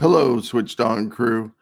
Hello, 0.00 0.40
Switched 0.40 0.78
On 0.78 1.10
crew. 1.10 1.52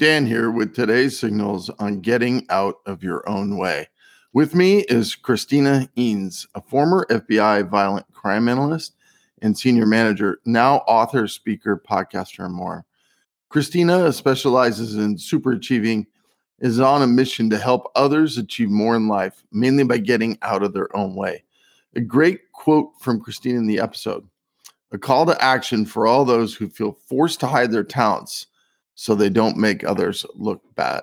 Dan 0.00 0.26
here 0.26 0.50
with 0.50 0.74
today's 0.74 1.16
signals 1.16 1.70
on 1.78 2.00
getting 2.00 2.44
out 2.50 2.78
of 2.86 3.04
your 3.04 3.26
own 3.28 3.56
way. 3.56 3.88
With 4.32 4.52
me 4.52 4.80
is 4.88 5.14
Christina 5.14 5.88
Eanes, 5.96 6.44
a 6.56 6.60
former 6.60 7.06
FBI 7.08 7.70
violent 7.70 8.12
crime 8.12 8.48
analyst 8.48 8.96
and 9.42 9.56
senior 9.56 9.86
manager, 9.86 10.40
now 10.44 10.78
author, 10.88 11.28
speaker, 11.28 11.80
podcaster, 11.88 12.44
and 12.44 12.52
more. 12.52 12.84
Christina 13.48 14.12
specializes 14.12 14.96
in 14.96 15.16
super 15.16 15.52
achieving, 15.52 16.04
is 16.58 16.80
on 16.80 17.02
a 17.02 17.06
mission 17.06 17.48
to 17.50 17.58
help 17.58 17.92
others 17.94 18.38
achieve 18.38 18.70
more 18.70 18.96
in 18.96 19.06
life, 19.06 19.44
mainly 19.52 19.84
by 19.84 19.98
getting 19.98 20.36
out 20.42 20.64
of 20.64 20.72
their 20.72 20.94
own 20.96 21.14
way. 21.14 21.44
A 21.94 22.00
great 22.00 22.50
quote 22.50 22.90
from 22.98 23.20
Christina 23.20 23.60
in 23.60 23.68
the 23.68 23.78
episode 23.78 24.28
a 24.94 24.98
call 24.98 25.26
to 25.26 25.42
action 25.42 25.84
for 25.84 26.06
all 26.06 26.24
those 26.24 26.54
who 26.54 26.68
feel 26.68 26.92
forced 26.92 27.40
to 27.40 27.48
hide 27.48 27.72
their 27.72 27.82
talents 27.82 28.46
so 28.94 29.12
they 29.12 29.28
don't 29.28 29.56
make 29.56 29.82
others 29.82 30.24
look 30.36 30.62
bad. 30.76 31.02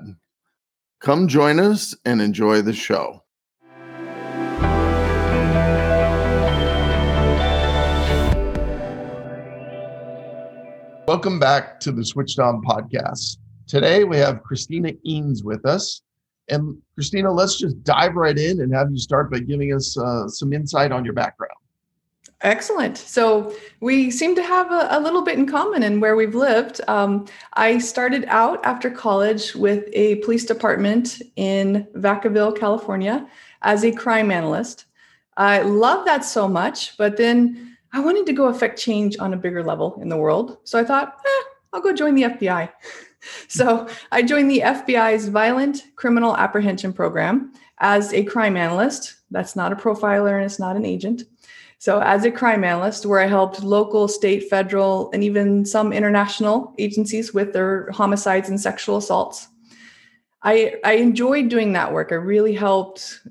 Come 1.01 1.27
join 1.27 1.59
us 1.59 1.93
and 2.05 2.21
enjoy 2.21 2.61
the 2.61 2.71
show. 2.71 3.21
Welcome 11.05 11.37
back 11.37 11.81
to 11.81 11.91
the 11.91 12.05
Switched 12.05 12.39
On 12.39 12.61
podcast. 12.61 13.39
Today 13.67 14.05
we 14.05 14.15
have 14.15 14.41
Christina 14.43 14.93
Eanes 15.05 15.43
with 15.43 15.65
us. 15.65 16.01
And 16.47 16.77
Christina, 16.95 17.29
let's 17.29 17.57
just 17.57 17.83
dive 17.83 18.15
right 18.15 18.37
in 18.37 18.61
and 18.61 18.73
have 18.73 18.89
you 18.89 18.97
start 18.97 19.29
by 19.29 19.39
giving 19.39 19.73
us 19.73 19.97
uh, 19.97 20.29
some 20.29 20.53
insight 20.53 20.93
on 20.93 21.03
your 21.03 21.13
background. 21.13 21.51
Excellent. 22.43 22.97
So 22.97 23.55
we 23.81 24.09
seem 24.09 24.35
to 24.35 24.41
have 24.41 24.71
a, 24.71 24.87
a, 24.89 24.99
little 24.99 25.21
bit 25.21 25.37
in 25.37 25.45
common 25.45 25.83
in 25.83 25.99
where 25.99 26.15
we've 26.15 26.33
lived. 26.33 26.81
Um, 26.87 27.27
I 27.53 27.77
started 27.77 28.25
out 28.27 28.65
after 28.65 28.89
college 28.89 29.53
with 29.53 29.87
a 29.93 30.15
police 30.15 30.45
department 30.45 31.21
in 31.35 31.87
Vacaville, 31.95 32.57
California, 32.57 33.27
as 33.61 33.83
a 33.83 33.91
crime 33.91 34.31
analyst. 34.31 34.85
I 35.37 35.61
love 35.61 36.03
that 36.05 36.25
so 36.25 36.47
much, 36.47 36.97
but 36.97 37.15
then 37.15 37.77
I 37.93 37.99
wanted 37.99 38.25
to 38.25 38.33
go 38.33 38.45
affect 38.47 38.79
change 38.79 39.17
on 39.19 39.33
a 39.33 39.37
bigger 39.37 39.63
level 39.63 39.99
in 40.01 40.09
the 40.09 40.17
world. 40.17 40.57
So 40.63 40.79
I 40.79 40.83
thought, 40.83 41.19
eh, 41.23 41.43
I'll 41.73 41.81
go 41.81 41.93
join 41.93 42.15
the 42.15 42.23
FBI. 42.23 42.71
so 43.49 43.87
I 44.11 44.23
joined 44.23 44.49
the 44.49 44.61
FBI's 44.61 45.27
Violent 45.27 45.83
Criminal 45.95 46.35
Apprehension 46.35 46.91
Program 46.91 47.53
as 47.77 48.13
a 48.13 48.23
crime 48.23 48.57
analyst. 48.57 49.15
That's 49.29 49.55
not 49.55 49.71
a 49.71 49.75
profiler 49.75 50.35
and 50.35 50.45
it's 50.45 50.59
not 50.59 50.75
an 50.75 50.85
agent. 50.85 51.23
So, 51.81 51.99
as 51.99 52.25
a 52.25 52.31
crime 52.31 52.63
analyst, 52.63 53.07
where 53.07 53.19
I 53.19 53.25
helped 53.25 53.63
local, 53.63 54.07
state, 54.07 54.47
federal, 54.51 55.09
and 55.13 55.23
even 55.23 55.65
some 55.65 55.91
international 55.91 56.75
agencies 56.77 57.33
with 57.33 57.53
their 57.53 57.89
homicides 57.89 58.49
and 58.49 58.61
sexual 58.61 58.97
assaults, 58.97 59.47
I, 60.43 60.75
I 60.85 60.97
enjoyed 60.97 61.49
doing 61.49 61.73
that 61.73 61.91
work. 61.91 62.11
I 62.11 62.15
really 62.15 62.53
helped. 62.53 63.21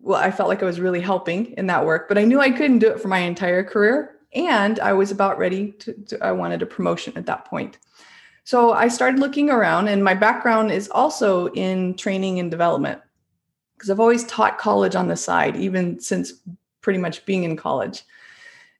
Well, 0.00 0.20
I 0.20 0.32
felt 0.32 0.48
like 0.48 0.60
I 0.60 0.66
was 0.66 0.80
really 0.80 1.00
helping 1.00 1.52
in 1.52 1.68
that 1.68 1.86
work, 1.86 2.08
but 2.08 2.18
I 2.18 2.24
knew 2.24 2.40
I 2.40 2.50
couldn't 2.50 2.80
do 2.80 2.90
it 2.90 3.00
for 3.00 3.06
my 3.06 3.18
entire 3.18 3.62
career. 3.62 4.16
And 4.34 4.80
I 4.80 4.92
was 4.92 5.12
about 5.12 5.38
ready 5.38 5.70
to, 5.70 5.92
to 5.92 6.18
I 6.24 6.32
wanted 6.32 6.62
a 6.62 6.66
promotion 6.66 7.12
at 7.14 7.26
that 7.26 7.44
point. 7.44 7.78
So 8.42 8.72
I 8.72 8.88
started 8.88 9.20
looking 9.20 9.50
around, 9.50 9.86
and 9.86 10.02
my 10.02 10.14
background 10.14 10.72
is 10.72 10.88
also 10.88 11.46
in 11.50 11.94
training 11.94 12.40
and 12.40 12.50
development 12.50 13.00
because 13.76 13.88
I've 13.88 14.00
always 14.00 14.24
taught 14.24 14.58
college 14.58 14.96
on 14.96 15.06
the 15.06 15.16
side, 15.16 15.54
even 15.54 16.00
since 16.00 16.32
pretty 16.84 17.00
much 17.00 17.24
being 17.24 17.42
in 17.42 17.56
college. 17.56 18.04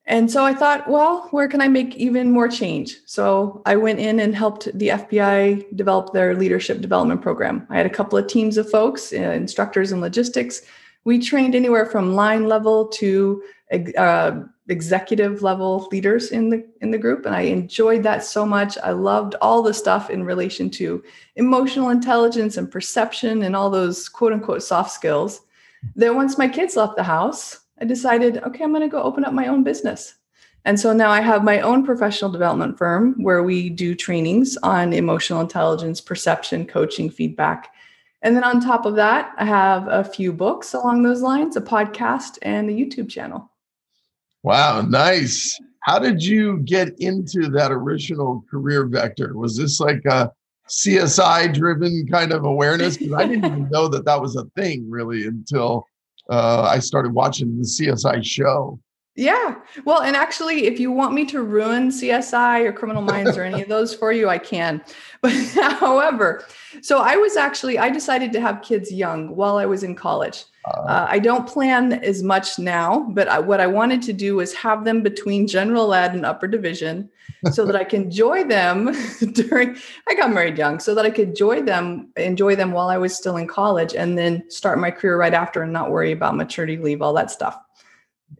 And 0.06 0.30
so 0.30 0.44
I 0.44 0.52
thought, 0.52 0.86
well, 0.86 1.28
where 1.30 1.48
can 1.48 1.62
I 1.62 1.68
make 1.68 1.96
even 1.96 2.30
more 2.30 2.48
change? 2.48 2.98
So 3.06 3.62
I 3.64 3.74
went 3.76 4.00
in 4.00 4.20
and 4.20 4.36
helped 4.36 4.68
the 4.78 4.88
FBI 4.88 5.74
develop 5.74 6.12
their 6.12 6.36
leadership 6.36 6.82
development 6.82 7.22
program. 7.22 7.66
I 7.70 7.78
had 7.78 7.86
a 7.86 7.90
couple 7.98 8.18
of 8.18 8.26
teams 8.26 8.58
of 8.58 8.70
folks, 8.70 9.14
uh, 9.14 9.16
instructors 9.16 9.92
and 9.92 10.02
logistics. 10.02 10.60
We 11.04 11.18
trained 11.18 11.54
anywhere 11.54 11.86
from 11.86 12.14
line 12.14 12.46
level 12.48 12.86
to 12.88 13.42
uh, 13.96 14.42
executive 14.68 15.42
level 15.42 15.88
leaders 15.90 16.30
in 16.30 16.50
the 16.50 16.66
in 16.80 16.90
the 16.90 16.98
group, 16.98 17.26
and 17.26 17.34
I 17.34 17.42
enjoyed 17.42 18.02
that 18.02 18.24
so 18.24 18.46
much. 18.46 18.78
I 18.78 18.90
loved 18.90 19.34
all 19.40 19.62
the 19.62 19.74
stuff 19.74 20.10
in 20.10 20.24
relation 20.24 20.70
to 20.70 21.02
emotional 21.36 21.90
intelligence 21.90 22.56
and 22.56 22.70
perception 22.70 23.42
and 23.42 23.56
all 23.56 23.70
those 23.70 24.08
quote 24.08 24.32
unquote 24.32 24.62
soft 24.62 24.90
skills. 24.92 25.40
Then 25.96 26.14
once 26.14 26.38
my 26.38 26.48
kids 26.48 26.76
left 26.76 26.96
the 26.96 27.02
house, 27.02 27.63
I 27.84 27.86
decided, 27.86 28.38
okay, 28.38 28.64
I'm 28.64 28.70
going 28.72 28.80
to 28.80 28.88
go 28.88 29.02
open 29.02 29.26
up 29.26 29.34
my 29.34 29.46
own 29.46 29.62
business. 29.62 30.14
And 30.64 30.80
so 30.80 30.94
now 30.94 31.10
I 31.10 31.20
have 31.20 31.44
my 31.44 31.60
own 31.60 31.84
professional 31.84 32.30
development 32.30 32.78
firm 32.78 33.22
where 33.22 33.42
we 33.42 33.68
do 33.68 33.94
trainings 33.94 34.56
on 34.62 34.94
emotional 34.94 35.42
intelligence, 35.42 36.00
perception, 36.00 36.66
coaching, 36.66 37.10
feedback. 37.10 37.74
And 38.22 38.34
then 38.34 38.42
on 38.42 38.62
top 38.62 38.86
of 38.86 38.94
that, 38.94 39.34
I 39.36 39.44
have 39.44 39.86
a 39.88 40.02
few 40.02 40.32
books 40.32 40.72
along 40.72 41.02
those 41.02 41.20
lines, 41.20 41.56
a 41.56 41.60
podcast, 41.60 42.38
and 42.40 42.70
a 42.70 42.72
YouTube 42.72 43.10
channel. 43.10 43.52
Wow, 44.42 44.80
nice. 44.80 45.54
How 45.80 45.98
did 45.98 46.24
you 46.24 46.60
get 46.60 46.98
into 47.00 47.50
that 47.50 47.70
original 47.70 48.42
career 48.50 48.86
vector? 48.86 49.36
Was 49.36 49.58
this 49.58 49.78
like 49.78 50.00
a 50.06 50.32
CSI 50.70 51.52
driven 51.52 52.06
kind 52.10 52.32
of 52.32 52.46
awareness? 52.46 52.96
Because 52.96 53.12
I 53.12 53.26
didn't 53.26 53.44
even 53.44 53.68
know 53.70 53.88
that 53.88 54.06
that 54.06 54.22
was 54.22 54.36
a 54.36 54.46
thing 54.56 54.88
really 54.88 55.26
until 55.26 55.86
uh, 56.30 56.62
I 56.62 56.78
started 56.78 57.12
watching 57.12 57.58
the 57.58 57.64
CSI 57.64 58.24
show. 58.24 58.78
Yeah. 59.16 59.56
Well, 59.84 60.02
and 60.02 60.16
actually, 60.16 60.66
if 60.66 60.80
you 60.80 60.90
want 60.90 61.14
me 61.14 61.24
to 61.26 61.42
ruin 61.42 61.90
CSI 61.90 62.64
or 62.64 62.72
Criminal 62.72 63.02
Minds 63.02 63.36
or 63.36 63.44
any 63.44 63.62
of 63.62 63.68
those 63.74 63.94
for 63.94 64.12
you, 64.12 64.28
I 64.28 64.38
can. 64.38 64.82
But 65.20 65.32
however, 65.78 66.44
so 66.82 66.98
I 66.98 67.16
was 67.16 67.36
actually, 67.36 67.78
I 67.78 67.88
decided 67.88 68.30
to 68.32 68.40
have 68.40 68.60
kids 68.60 68.92
young 68.92 69.34
while 69.34 69.56
I 69.56 69.64
was 69.64 69.82
in 69.82 69.94
college. 69.94 70.44
Uh, 70.64 70.80
uh, 70.80 71.06
I 71.08 71.18
don't 71.18 71.46
plan 71.46 71.92
as 71.92 72.22
much 72.22 72.58
now, 72.58 73.06
but 73.10 73.28
I, 73.28 73.38
what 73.38 73.60
I 73.60 73.66
wanted 73.66 74.00
to 74.02 74.12
do 74.12 74.36
was 74.36 74.54
have 74.54 74.84
them 74.84 75.02
between 75.02 75.46
general 75.46 75.92
ed 75.92 76.14
and 76.14 76.24
upper 76.24 76.46
division 76.46 77.10
so 77.52 77.66
that 77.66 77.76
I 77.76 77.84
can 77.92 78.04
enjoy 78.04 78.44
them 78.44 78.94
during 79.32 79.76
I 80.08 80.14
got 80.14 80.32
married 80.32 80.56
young 80.56 80.80
so 80.80 80.94
that 80.94 81.04
I 81.04 81.10
could 81.10 81.28
enjoy 81.28 81.62
them 81.62 82.10
enjoy 82.16 82.56
them 82.56 82.72
while 82.72 82.88
I 82.88 82.96
was 82.96 83.14
still 83.14 83.36
in 83.36 83.46
college 83.46 83.94
and 83.94 84.16
then 84.16 84.48
start 84.50 84.78
my 84.78 84.90
career 84.90 85.18
right 85.18 85.34
after 85.34 85.62
and 85.62 85.72
not 85.72 85.90
worry 85.90 86.12
about 86.12 86.36
maternity 86.36 86.78
leave 86.78 87.02
all 87.02 87.12
that 87.14 87.30
stuff. 87.30 87.58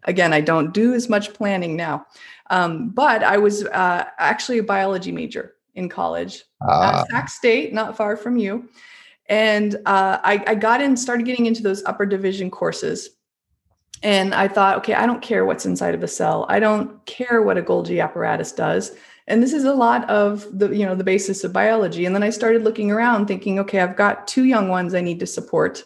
Again, 0.05 0.33
I 0.33 0.41
don't 0.41 0.73
do 0.73 0.95
as 0.95 1.09
much 1.09 1.34
planning 1.34 1.77
now. 1.77 2.07
Um, 2.51 2.91
but 2.91 3.23
I 3.23 3.39
was 3.39 3.65
uh, 3.65 4.05
actually 4.19 4.59
a 4.59 4.63
biology 4.63 5.13
major 5.13 5.55
in 5.75 5.89
college 5.89 6.45
uh. 6.67 7.03
at 7.05 7.11
Sac 7.11 7.29
State, 7.29 7.73
not 7.73 7.97
far 7.97 8.17
from 8.17 8.37
you. 8.37 8.69
And 9.27 9.77
uh, 9.87 10.19
I, 10.23 10.45
I 10.47 10.55
got 10.55 10.81
in, 10.81 10.97
started 10.97 11.27
getting 11.27 11.47
into 11.47 11.62
those 11.62 11.85
upper 11.85 12.07
division 12.07 12.51
courses. 12.51 13.11
And 14.03 14.35
I 14.35 14.49
thought, 14.49 14.77
okay, 14.79 14.95
I 14.95 15.07
don't 15.07 15.23
care 15.23 15.47
what's 15.47 15.65
inside 15.65 15.95
of 15.95 16.03
a 16.03 16.09
cell. 16.09 16.45
I 16.49 16.61
don't 16.61 17.05
care 17.07 17.43
what 17.43 17.57
a 17.57 17.63
Golgi 17.63 18.03
apparatus 18.03 18.53
does. 18.53 18.93
And 19.27 19.43
this 19.43 19.55
is 19.55 19.65
a 19.65 19.73
lot 19.73 20.09
of 20.11 20.47
the, 20.59 20.69
you 20.69 20.84
know, 20.84 20.95
the 20.95 21.05
basis 21.05 21.45
of 21.45 21.53
biology. 21.55 22.05
And 22.05 22.15
then 22.15 22.23
I 22.23 22.29
started 22.29 22.65
looking 22.65 22.91
around 22.91 23.27
thinking, 23.27 23.59
okay, 23.61 23.81
I've 23.81 23.97
got 23.97 24.29
two 24.29 24.45
young 24.45 24.69
ones 24.69 24.95
I 24.95 25.01
need 25.01 25.21
to 25.21 25.27
support, 25.27 25.84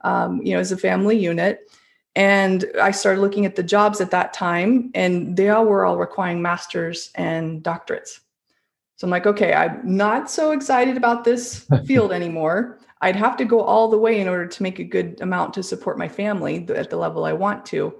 um, 0.00 0.40
you 0.42 0.54
know, 0.54 0.60
as 0.60 0.72
a 0.72 0.78
family 0.78 1.18
unit. 1.18 1.70
And 2.16 2.64
I 2.80 2.90
started 2.90 3.20
looking 3.20 3.44
at 3.44 3.56
the 3.56 3.62
jobs 3.62 4.00
at 4.00 4.10
that 4.12 4.32
time, 4.32 4.90
and 4.94 5.36
they 5.36 5.50
all 5.50 5.66
were 5.66 5.84
all 5.84 5.98
requiring 5.98 6.40
masters 6.40 7.10
and 7.14 7.62
doctorates. 7.62 8.20
So 8.98 9.06
I'm 9.06 9.12
like, 9.12 9.26
okay, 9.26 9.52
I'm 9.54 9.80
not 9.84 10.28
so 10.28 10.50
excited 10.50 10.96
about 10.96 11.22
this 11.22 11.64
field 11.86 12.12
anymore. 12.12 12.80
I'd 13.00 13.14
have 13.14 13.36
to 13.36 13.44
go 13.44 13.60
all 13.60 13.88
the 13.88 13.96
way 13.96 14.20
in 14.20 14.26
order 14.26 14.46
to 14.46 14.62
make 14.62 14.80
a 14.80 14.84
good 14.84 15.20
amount 15.20 15.54
to 15.54 15.62
support 15.62 15.98
my 15.98 16.08
family 16.08 16.66
at 16.74 16.90
the 16.90 16.96
level 16.96 17.24
I 17.24 17.32
want 17.32 17.64
to. 17.66 17.94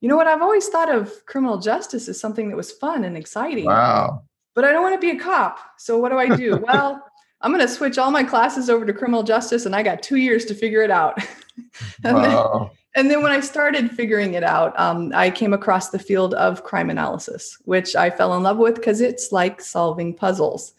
You 0.00 0.08
know 0.08 0.14
what? 0.14 0.28
I've 0.28 0.42
always 0.42 0.68
thought 0.68 0.88
of 0.88 1.26
criminal 1.26 1.58
justice 1.58 2.06
as 2.06 2.20
something 2.20 2.48
that 2.48 2.56
was 2.56 2.70
fun 2.70 3.02
and 3.02 3.16
exciting. 3.16 3.64
Wow. 3.64 4.22
But 4.54 4.64
I 4.64 4.70
don't 4.70 4.82
want 4.82 4.94
to 4.94 5.00
be 5.00 5.18
a 5.18 5.20
cop. 5.20 5.58
So 5.78 5.98
what 5.98 6.10
do 6.10 6.18
I 6.18 6.28
do? 6.36 6.56
well, 6.66 7.04
I'm 7.40 7.52
going 7.52 7.66
to 7.66 7.72
switch 7.72 7.98
all 7.98 8.12
my 8.12 8.22
classes 8.22 8.70
over 8.70 8.86
to 8.86 8.92
criminal 8.92 9.24
justice 9.24 9.66
and 9.66 9.74
I 9.74 9.82
got 9.82 10.00
two 10.00 10.16
years 10.16 10.44
to 10.44 10.54
figure 10.54 10.82
it 10.82 10.92
out. 10.92 11.18
wow. 12.04 12.60
then 12.62 12.70
and 12.96 13.10
then 13.10 13.22
when 13.22 13.30
I 13.30 13.40
started 13.40 13.90
figuring 13.90 14.34
it 14.34 14.42
out, 14.42 14.78
um, 14.80 15.12
I 15.14 15.30
came 15.30 15.52
across 15.52 15.90
the 15.90 15.98
field 15.98 16.32
of 16.34 16.64
crime 16.64 16.88
analysis, 16.88 17.58
which 17.66 17.94
I 17.94 18.08
fell 18.08 18.34
in 18.34 18.42
love 18.42 18.56
with 18.56 18.76
because 18.76 19.02
it's 19.02 19.30
like 19.32 19.60
solving 19.60 20.14
puzzles. 20.14 20.72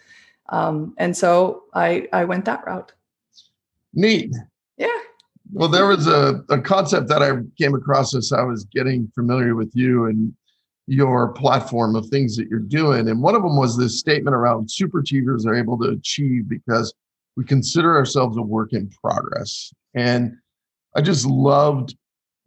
Um, 0.50 0.96
and 0.98 1.16
so 1.16 1.64
I, 1.76 2.08
I 2.12 2.26
went 2.26 2.46
that 2.46 2.66
route. 2.66 2.92
Neat. 3.94 4.36
Yeah. 4.78 4.88
Well, 5.54 5.70
there 5.70 5.86
was 5.86 6.08
a, 6.08 6.44
a 6.50 6.60
concept 6.60 7.08
that 7.10 7.22
I 7.22 7.34
came 7.56 7.76
across 7.76 8.16
as 8.16 8.32
I 8.32 8.42
was 8.42 8.66
getting 8.66 9.12
familiar 9.14 9.54
with 9.56 9.72
you 9.76 10.06
and 10.06 10.34
your 10.88 11.34
platform 11.34 11.96
of 11.96 12.08
things 12.08 12.36
that 12.38 12.48
you're 12.48 12.60
doing. 12.60 13.10
And 13.10 13.22
one 13.22 13.36
of 13.36 13.44
them 13.44 13.58
was 13.58 13.78
this 13.78 14.00
statement 14.00 14.36
around 14.36 14.72
super 14.72 15.00
achievers 15.00 15.46
are 15.46 15.54
able 15.54 15.78
to 15.80 15.90
achieve 15.90 16.50
because 16.50 16.94
we 17.36 17.44
consider 17.44 17.96
ourselves 17.96 18.38
a 18.38 18.42
work 18.42 18.74
in 18.74 18.90
progress. 18.90 19.72
And 19.94 20.36
I 20.96 21.02
just 21.02 21.26
loved 21.26 21.96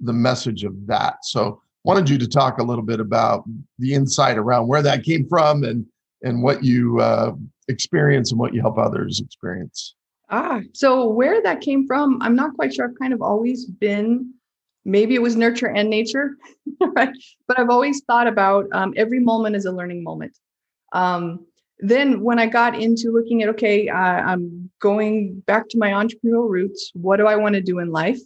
the 0.01 0.13
message 0.13 0.65
of 0.65 0.75
that. 0.87 1.25
So 1.25 1.61
wanted 1.85 2.09
you 2.09 2.19
to 2.19 2.29
talk 2.29 2.59
a 2.59 2.63
little 2.63 2.85
bit 2.85 3.01
about 3.01 3.45
the 3.79 3.95
insight 3.95 4.37
around 4.37 4.69
where 4.69 4.83
that 4.83 5.05
came 5.05 5.27
from 5.29 5.65
and 5.65 5.87
and 6.23 6.43
what 6.43 6.63
you 6.63 7.01
uh, 7.01 7.33
experience 7.69 8.31
and 8.31 8.39
what 8.39 8.53
you 8.53 8.61
help 8.61 8.79
others 8.79 9.21
experience? 9.21 9.95
Ah, 10.29 10.61
so 10.73 11.09
where 11.09 11.43
that 11.43 11.61
came 11.61 11.87
from, 11.87 12.21
I'm 12.21 12.37
not 12.37 12.55
quite 12.55 12.75
sure. 12.75 12.89
I've 12.89 12.99
kind 12.99 13.13
of 13.13 13.21
always 13.23 13.65
been, 13.65 14.35
maybe 14.85 15.15
it 15.15 15.23
was 15.23 15.35
nurture 15.35 15.69
and 15.69 15.91
nature, 15.91 16.37
right? 16.81 17.11
But 17.49 17.59
I've 17.59 17.71
always 17.71 18.03
thought 18.07 18.27
about 18.27 18.67
um, 18.73 18.95
every 18.97 19.19
moment 19.19 19.57
as 19.57 19.65
a 19.65 19.73
learning 19.73 20.05
moment. 20.05 20.37
Um, 20.93 21.47
then 21.81 22.21
when 22.21 22.39
I 22.39 22.47
got 22.47 22.79
into 22.79 23.11
looking 23.11 23.43
at, 23.43 23.49
okay, 23.49 23.89
uh, 23.89 23.97
I'm 23.97 24.71
going 24.81 25.41
back 25.47 25.69
to 25.71 25.79
my 25.79 25.91
entrepreneurial 25.91 26.49
roots. 26.49 26.91
What 26.95 27.17
do 27.17 27.27
I 27.27 27.37
want 27.37 27.55
to 27.55 27.63
do 27.63 27.79
in 27.79 27.91
life? 27.91 28.21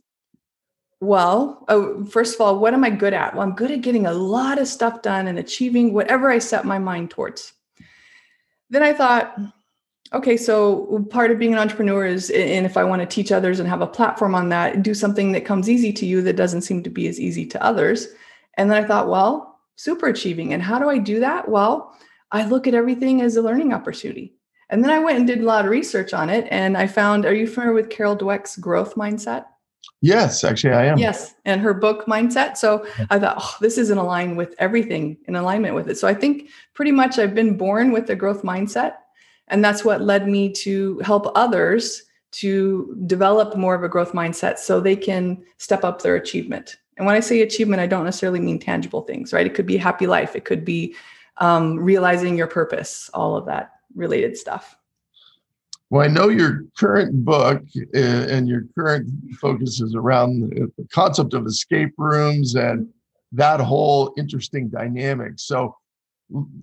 Well, 1.04 1.64
oh, 1.68 2.04
first 2.06 2.34
of 2.34 2.40
all, 2.40 2.58
what 2.58 2.72
am 2.72 2.82
I 2.82 2.90
good 2.90 3.12
at? 3.12 3.34
Well, 3.34 3.42
I'm 3.42 3.54
good 3.54 3.70
at 3.70 3.82
getting 3.82 4.06
a 4.06 4.12
lot 4.12 4.58
of 4.58 4.66
stuff 4.66 5.02
done 5.02 5.26
and 5.26 5.38
achieving 5.38 5.92
whatever 5.92 6.30
I 6.30 6.38
set 6.38 6.64
my 6.64 6.78
mind 6.78 7.10
towards. 7.10 7.52
Then 8.70 8.82
I 8.82 8.94
thought, 8.94 9.38
okay, 10.14 10.38
so 10.38 11.06
part 11.10 11.30
of 11.30 11.38
being 11.38 11.52
an 11.52 11.58
entrepreneur 11.58 12.06
is, 12.06 12.30
and 12.30 12.64
if 12.64 12.78
I 12.78 12.84
want 12.84 13.02
to 13.02 13.06
teach 13.06 13.32
others 13.32 13.60
and 13.60 13.68
have 13.68 13.82
a 13.82 13.86
platform 13.86 14.34
on 14.34 14.48
that, 14.48 14.82
do 14.82 14.94
something 14.94 15.32
that 15.32 15.44
comes 15.44 15.68
easy 15.68 15.92
to 15.92 16.06
you 16.06 16.22
that 16.22 16.36
doesn't 16.36 16.62
seem 16.62 16.82
to 16.82 16.90
be 16.90 17.06
as 17.06 17.20
easy 17.20 17.44
to 17.46 17.62
others. 17.62 18.08
And 18.54 18.70
then 18.70 18.82
I 18.82 18.86
thought, 18.86 19.08
well, 19.08 19.60
super 19.76 20.06
achieving. 20.06 20.54
And 20.54 20.62
how 20.62 20.78
do 20.78 20.88
I 20.88 20.96
do 20.96 21.20
that? 21.20 21.48
Well, 21.48 21.94
I 22.32 22.46
look 22.46 22.66
at 22.66 22.74
everything 22.74 23.20
as 23.20 23.36
a 23.36 23.42
learning 23.42 23.74
opportunity. 23.74 24.34
And 24.70 24.82
then 24.82 24.90
I 24.90 25.00
went 25.00 25.18
and 25.18 25.26
did 25.26 25.40
a 25.40 25.44
lot 25.44 25.66
of 25.66 25.70
research 25.70 26.14
on 26.14 26.30
it. 26.30 26.48
And 26.50 26.78
I 26.78 26.86
found, 26.86 27.26
are 27.26 27.34
you 27.34 27.46
familiar 27.46 27.74
with 27.74 27.90
Carol 27.90 28.16
Dweck's 28.16 28.56
growth 28.56 28.94
mindset? 28.94 29.44
Yes, 30.00 30.44
actually, 30.44 30.72
I 30.72 30.86
am. 30.86 30.98
Yes, 30.98 31.34
and 31.44 31.60
her 31.60 31.74
book 31.74 32.06
mindset. 32.06 32.56
So 32.56 32.86
I 33.10 33.18
thought, 33.18 33.36
oh, 33.40 33.56
this 33.60 33.78
is 33.78 33.90
in 33.90 33.98
align 33.98 34.36
with 34.36 34.54
everything, 34.58 35.16
in 35.26 35.36
alignment 35.36 35.74
with 35.74 35.88
it. 35.88 35.96
So 35.96 36.06
I 36.06 36.14
think 36.14 36.50
pretty 36.74 36.92
much 36.92 37.18
I've 37.18 37.34
been 37.34 37.56
born 37.56 37.92
with 37.92 38.10
a 38.10 38.16
growth 38.16 38.42
mindset, 38.42 38.94
and 39.48 39.64
that's 39.64 39.84
what 39.84 40.00
led 40.00 40.28
me 40.28 40.52
to 40.52 40.98
help 41.00 41.30
others 41.34 42.02
to 42.32 42.96
develop 43.06 43.56
more 43.56 43.74
of 43.74 43.84
a 43.84 43.88
growth 43.88 44.12
mindset 44.12 44.58
so 44.58 44.80
they 44.80 44.96
can 44.96 45.42
step 45.58 45.84
up 45.84 46.02
their 46.02 46.16
achievement. 46.16 46.76
And 46.96 47.06
when 47.06 47.14
I 47.14 47.20
say 47.20 47.42
achievement, 47.42 47.80
I 47.80 47.86
don't 47.86 48.04
necessarily 48.04 48.40
mean 48.40 48.58
tangible 48.58 49.02
things, 49.02 49.32
right? 49.32 49.46
It 49.46 49.54
could 49.54 49.66
be 49.66 49.76
happy 49.76 50.06
life, 50.06 50.36
it 50.36 50.44
could 50.44 50.64
be 50.64 50.94
um, 51.38 51.78
realizing 51.78 52.36
your 52.36 52.46
purpose, 52.46 53.10
all 53.14 53.36
of 53.36 53.46
that 53.46 53.72
related 53.94 54.36
stuff. 54.36 54.76
Well, 55.90 56.02
I 56.02 56.08
know 56.08 56.28
your 56.28 56.64
current 56.76 57.24
book 57.24 57.62
uh, 57.94 57.98
and 57.98 58.48
your 58.48 58.62
current 58.76 59.08
focus 59.40 59.80
is 59.80 59.94
around 59.94 60.50
the 60.50 60.88
concept 60.92 61.34
of 61.34 61.46
escape 61.46 61.92
rooms 61.98 62.54
and 62.54 62.88
that 63.32 63.60
whole 63.60 64.12
interesting 64.16 64.68
dynamic. 64.68 65.34
So, 65.36 65.76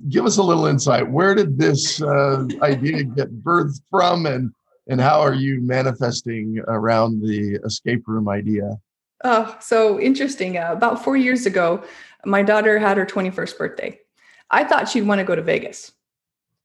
give 0.10 0.26
us 0.26 0.38
a 0.38 0.44
little 0.44 0.66
insight. 0.66 1.10
Where 1.10 1.36
did 1.36 1.58
this 1.58 2.02
uh, 2.02 2.46
idea 2.62 3.04
get 3.04 3.32
birthed 3.44 3.82
from, 3.90 4.26
and 4.26 4.52
and 4.88 5.00
how 5.00 5.22
are 5.22 5.34
you 5.34 5.62
manifesting 5.62 6.60
around 6.68 7.22
the 7.22 7.60
escape 7.64 8.08
room 8.08 8.28
idea? 8.28 8.78
Oh, 9.24 9.56
so 9.60 10.00
interesting. 10.00 10.58
Uh, 10.58 10.72
about 10.72 11.04
four 11.04 11.16
years 11.16 11.46
ago, 11.46 11.84
my 12.26 12.42
daughter 12.42 12.80
had 12.80 12.98
her 12.98 13.06
21st 13.06 13.58
birthday. 13.58 14.00
I 14.50 14.64
thought 14.64 14.90
she'd 14.90 15.04
want 15.04 15.20
to 15.20 15.26
go 15.26 15.36
to 15.36 15.42
Vegas. 15.42 15.92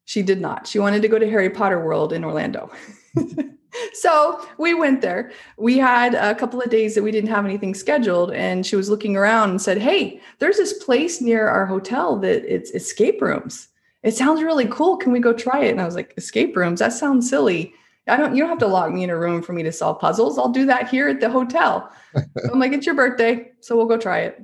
She 0.06 0.22
did 0.22 0.40
not. 0.40 0.66
She 0.68 0.78
wanted 0.78 1.02
to 1.02 1.08
go 1.08 1.18
to 1.18 1.28
Harry 1.28 1.50
Potter 1.50 1.84
World 1.84 2.12
in 2.12 2.24
Orlando. 2.24 2.70
so 3.92 4.40
we 4.56 4.72
went 4.72 5.00
there. 5.00 5.32
We 5.58 5.78
had 5.78 6.14
a 6.14 6.34
couple 6.34 6.62
of 6.62 6.70
days 6.70 6.94
that 6.94 7.02
we 7.02 7.10
didn't 7.10 7.30
have 7.30 7.44
anything 7.44 7.74
scheduled, 7.74 8.30
and 8.30 8.64
she 8.64 8.76
was 8.76 8.88
looking 8.88 9.16
around 9.16 9.50
and 9.50 9.60
said, 9.60 9.78
"Hey, 9.78 10.20
there's 10.38 10.58
this 10.58 10.84
place 10.84 11.20
near 11.20 11.48
our 11.48 11.66
hotel 11.66 12.16
that 12.20 12.44
it's 12.44 12.70
escape 12.70 13.20
rooms. 13.20 13.68
It 14.04 14.14
sounds 14.14 14.44
really 14.44 14.66
cool. 14.66 14.96
Can 14.96 15.10
we 15.10 15.18
go 15.18 15.32
try 15.32 15.64
it?" 15.64 15.72
And 15.72 15.80
I 15.80 15.84
was 15.84 15.96
like, 15.96 16.14
"Escape 16.16 16.56
rooms? 16.56 16.78
That 16.78 16.92
sounds 16.92 17.28
silly. 17.28 17.74
I 18.06 18.16
don't. 18.16 18.36
You 18.36 18.42
don't 18.42 18.50
have 18.50 18.58
to 18.60 18.68
lock 18.68 18.92
me 18.92 19.02
in 19.02 19.10
a 19.10 19.18
room 19.18 19.42
for 19.42 19.54
me 19.54 19.64
to 19.64 19.72
solve 19.72 19.98
puzzles. 19.98 20.38
I'll 20.38 20.50
do 20.50 20.66
that 20.66 20.88
here 20.88 21.08
at 21.08 21.20
the 21.20 21.30
hotel." 21.30 21.90
so 22.14 22.22
I'm 22.52 22.60
like, 22.60 22.72
"It's 22.72 22.86
your 22.86 22.94
birthday, 22.94 23.50
so 23.58 23.76
we'll 23.76 23.86
go 23.86 23.98
try 23.98 24.20
it." 24.20 24.40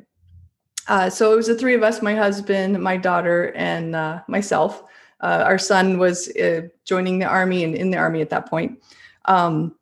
Uh, 0.88 1.08
so 1.08 1.32
it 1.32 1.36
was 1.36 1.46
the 1.46 1.56
three 1.56 1.74
of 1.74 1.84
us: 1.84 2.02
my 2.02 2.16
husband, 2.16 2.82
my 2.82 2.96
daughter, 2.96 3.52
and 3.54 3.94
uh, 3.94 4.22
myself 4.26 4.82
uh, 5.22 5.44
our 5.46 5.58
son 5.58 5.98
was 5.98 6.28
uh, 6.36 6.62
joining 6.84 7.18
the 7.18 7.26
army 7.26 7.64
and 7.64 7.74
in 7.74 7.90
the 7.90 7.98
army 7.98 8.20
at 8.20 8.30
that 8.30 8.48
point. 8.48 8.82
Um, 9.26 9.74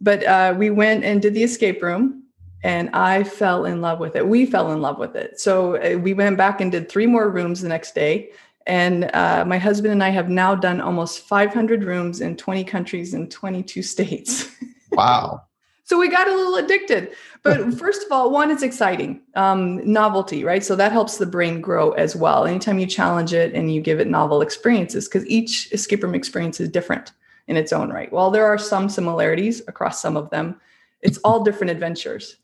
but 0.00 0.24
uh, 0.24 0.54
we 0.56 0.70
went 0.70 1.04
and 1.04 1.22
did 1.22 1.34
the 1.34 1.42
escape 1.42 1.82
room, 1.82 2.24
and 2.62 2.90
I 2.90 3.24
fell 3.24 3.64
in 3.64 3.80
love 3.80 3.98
with 3.98 4.16
it. 4.16 4.26
We 4.26 4.46
fell 4.46 4.72
in 4.72 4.80
love 4.80 4.98
with 4.98 5.16
it. 5.16 5.40
So 5.40 5.76
uh, 5.76 5.98
we 5.98 6.14
went 6.14 6.36
back 6.36 6.60
and 6.60 6.72
did 6.72 6.88
three 6.88 7.06
more 7.06 7.30
rooms 7.30 7.62
the 7.62 7.68
next 7.68 7.94
day. 7.94 8.30
And 8.66 9.10
uh, 9.14 9.44
my 9.46 9.58
husband 9.58 9.92
and 9.92 10.02
I 10.02 10.08
have 10.08 10.28
now 10.28 10.54
done 10.54 10.80
almost 10.80 11.20
500 11.20 11.84
rooms 11.84 12.20
in 12.20 12.36
20 12.36 12.64
countries 12.64 13.14
in 13.14 13.28
22 13.28 13.82
states. 13.82 14.50
Wow. 14.92 15.42
So 15.84 15.98
we 15.98 16.08
got 16.08 16.26
a 16.26 16.34
little 16.34 16.56
addicted. 16.56 17.10
But 17.46 17.78
first 17.78 18.04
of 18.04 18.12
all, 18.12 18.30
one, 18.30 18.50
it's 18.50 18.62
exciting, 18.62 19.20
um, 19.34 19.80
novelty, 19.90 20.44
right? 20.44 20.64
So 20.64 20.76
that 20.76 20.92
helps 20.92 21.16
the 21.16 21.26
brain 21.26 21.60
grow 21.60 21.92
as 21.92 22.16
well. 22.16 22.46
Anytime 22.46 22.78
you 22.78 22.86
challenge 22.86 23.32
it 23.32 23.54
and 23.54 23.72
you 23.72 23.80
give 23.80 24.00
it 24.00 24.08
novel 24.08 24.42
experiences, 24.42 25.08
because 25.08 25.26
each 25.26 25.72
escape 25.72 26.02
room 26.02 26.14
experience 26.14 26.60
is 26.60 26.68
different 26.68 27.12
in 27.48 27.56
its 27.56 27.72
own 27.72 27.90
right. 27.90 28.12
While 28.12 28.30
there 28.30 28.46
are 28.46 28.58
some 28.58 28.88
similarities 28.88 29.62
across 29.68 30.02
some 30.02 30.16
of 30.16 30.30
them, 30.30 30.60
it's 31.02 31.18
all 31.18 31.44
different 31.44 31.70
adventures. 31.70 32.36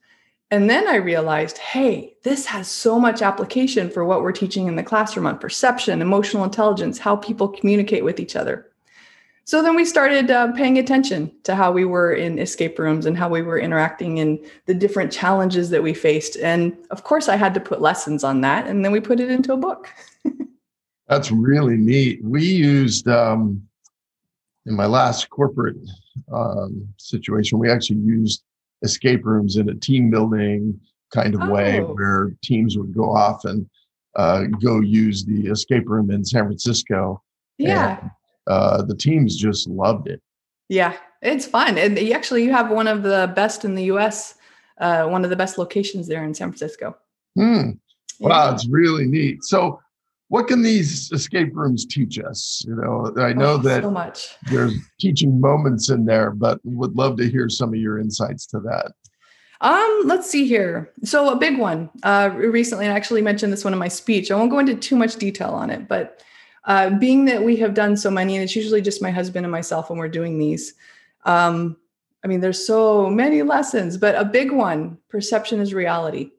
And 0.51 0.69
then 0.69 0.87
I 0.87 0.97
realized, 0.97 1.57
hey, 1.57 2.15
this 2.25 2.45
has 2.47 2.69
so 2.69 3.01
much 3.01 3.23
application 3.23 3.89
for 3.89 4.05
what 4.05 4.23
we're 4.23 4.33
teaching 4.33 4.69
in 4.69 4.77
the 4.77 4.83
classroom 4.83 5.27
on 5.27 5.39
perception, 5.39 6.03
emotional 6.03 6.45
intelligence, 6.45 6.99
how 6.99 7.17
people 7.17 7.49
communicate 7.49 8.05
with 8.05 8.21
each 8.21 8.37
other. 8.37 8.72
So 9.45 9.61
then 9.61 9.75
we 9.75 9.85
started 9.85 10.31
uh, 10.31 10.53
paying 10.53 10.79
attention 10.79 11.33
to 11.43 11.55
how 11.55 11.73
we 11.73 11.85
were 11.85 12.13
in 12.13 12.39
escape 12.39 12.79
rooms 12.79 13.07
and 13.07 13.19
how 13.19 13.29
we 13.29 13.43
were 13.43 13.59
interacting 13.59 14.21
and 14.21 14.39
the 14.67 14.75
different 14.75 15.11
challenges 15.11 15.71
that 15.71 15.83
we 15.83 15.95
faced. 15.95 16.37
And 16.37 16.77
of 16.91 17.03
course, 17.03 17.29
I 17.29 17.37
had 17.37 17.53
to 17.55 17.61
put 17.61 17.81
lessons 17.81 18.23
on 18.23 18.41
that. 18.43 18.69
And 18.69 18.85
then 18.85 18.93
we 18.93 19.01
put 19.01 19.19
it 19.19 19.31
into 19.31 19.53
a 19.53 19.57
book. 19.57 19.89
That's 21.09 21.33
really 21.33 21.77
neat. 21.77 22.23
We 22.23 22.45
used, 22.45 23.09
um, 23.09 23.63
in 24.65 24.75
my 24.75 24.87
last 24.87 25.29
corporate 25.31 25.77
um, 26.33 26.89
situation, 26.99 27.59
we 27.59 27.69
actually 27.69 27.99
used 27.99 28.45
escape 28.83 29.25
rooms 29.25 29.57
in 29.57 29.69
a 29.69 29.75
team 29.75 30.09
building 30.09 30.81
kind 31.13 31.35
of 31.35 31.43
oh. 31.43 31.51
way 31.51 31.81
where 31.81 32.33
teams 32.43 32.79
would 32.79 32.95
go 32.95 33.11
off 33.13 33.45
and 33.45 33.69
uh, 34.15 34.45
go 34.63 34.81
use 34.81 35.25
the 35.25 35.49
escape 35.49 35.89
room 35.89 36.11
in 36.11 36.25
San 36.25 36.45
Francisco. 36.45 37.23
Yeah. 37.59 37.99
And, 38.01 38.11
uh, 38.47 38.83
the 38.83 38.97
teams 38.97 39.37
just 39.37 39.69
loved 39.69 40.09
it. 40.09 40.21
Yeah, 40.69 40.97
it's 41.21 41.47
fun. 41.47 41.79
And 41.79 41.99
actually, 41.99 42.45
you 42.45 42.53
have 42.53 42.71
one 42.71 42.89
of 42.89 43.03
the 43.03 43.33
best 43.35 43.65
in 43.65 43.75
the 43.75 43.85
U.S. 43.85 44.35
Uh, 44.79 45.07
one 45.07 45.25
of 45.25 45.31
the 45.31 45.37
best 45.37 45.59
locations 45.59 46.09
there 46.09 46.25
in 46.25 46.35
San 46.35 46.49
Francisco. 46.51 46.97
Hmm. 47.37 47.73
Wow, 48.21 48.49
yeah. 48.49 48.55
it's 48.55 48.69
really 48.69 49.07
neat. 49.07 49.45
So, 49.45 49.81
what 50.29 50.49
can 50.49 50.63
these 50.63 51.13
escape 51.13 51.51
rooms 51.55 51.85
teach 51.85 52.19
us? 52.19 52.65
You 52.67 52.77
know, 52.77 53.13
I 53.23 53.33
know 53.33 53.53
oh, 53.53 53.59
that 53.59 53.83
so 53.83 53.91
much. 53.91 54.29
there's 54.51 54.75
teaching 54.99 55.41
moments 55.41 55.91
in 55.91 56.07
there, 56.07 56.31
but 56.31 56.59
would 56.65 56.97
love 56.97 57.17
to 57.19 57.29
hear 57.29 57.49
some 57.49 57.71
of 57.71 57.81
your 57.81 57.99
insights 57.99 58.47
to 58.47 58.61
that. 58.61 58.93
Um, 59.61 60.03
let's 60.07 60.29
see 60.29 60.47
here. 60.47 60.91
So 61.05 61.31
a 61.31 61.37
big 61.37 61.59
one. 61.59 61.91
Uh, 62.03 62.31
recently, 62.35 62.89
I 62.89 62.93
actually 62.93 63.23
mentioned 63.23 63.53
this 63.53 63.63
one 63.63 63.73
in 63.73 63.79
my 63.79 63.89
speech. 63.89 64.31
I 64.31 64.37
won't 64.37 64.51
go 64.51 64.59
into 64.59 64.75
too 64.75 64.97
much 64.97 65.17
detail 65.17 65.51
on 65.51 65.71
it, 65.71 65.87
but 65.87 66.23
uh, 66.65 66.91
being 66.91 67.25
that 67.27 67.43
we 67.43 67.57
have 67.57 67.75
done 67.75 67.97
so 67.97 68.11
many, 68.11 68.37
and 68.37 68.45
it's 68.45 68.57
usually 68.57 68.83
just 68.83 69.03
my 69.03 69.11
husband 69.11 69.45
and 69.45 69.51
myself 69.51 69.91
when 69.91 69.99
we're 69.99 70.09
doing 70.09 70.39
these. 70.39 70.75
Um, 71.25 71.77
I 72.25 72.29
mean, 72.29 72.41
there's 72.41 72.65
so 72.65 73.11
many 73.11 73.43
lessons, 73.43 73.97
but 73.97 74.15
a 74.15 74.25
big 74.25 74.53
one 74.53 74.99
perception 75.09 75.61
is 75.61 75.75
reality. 75.75 76.31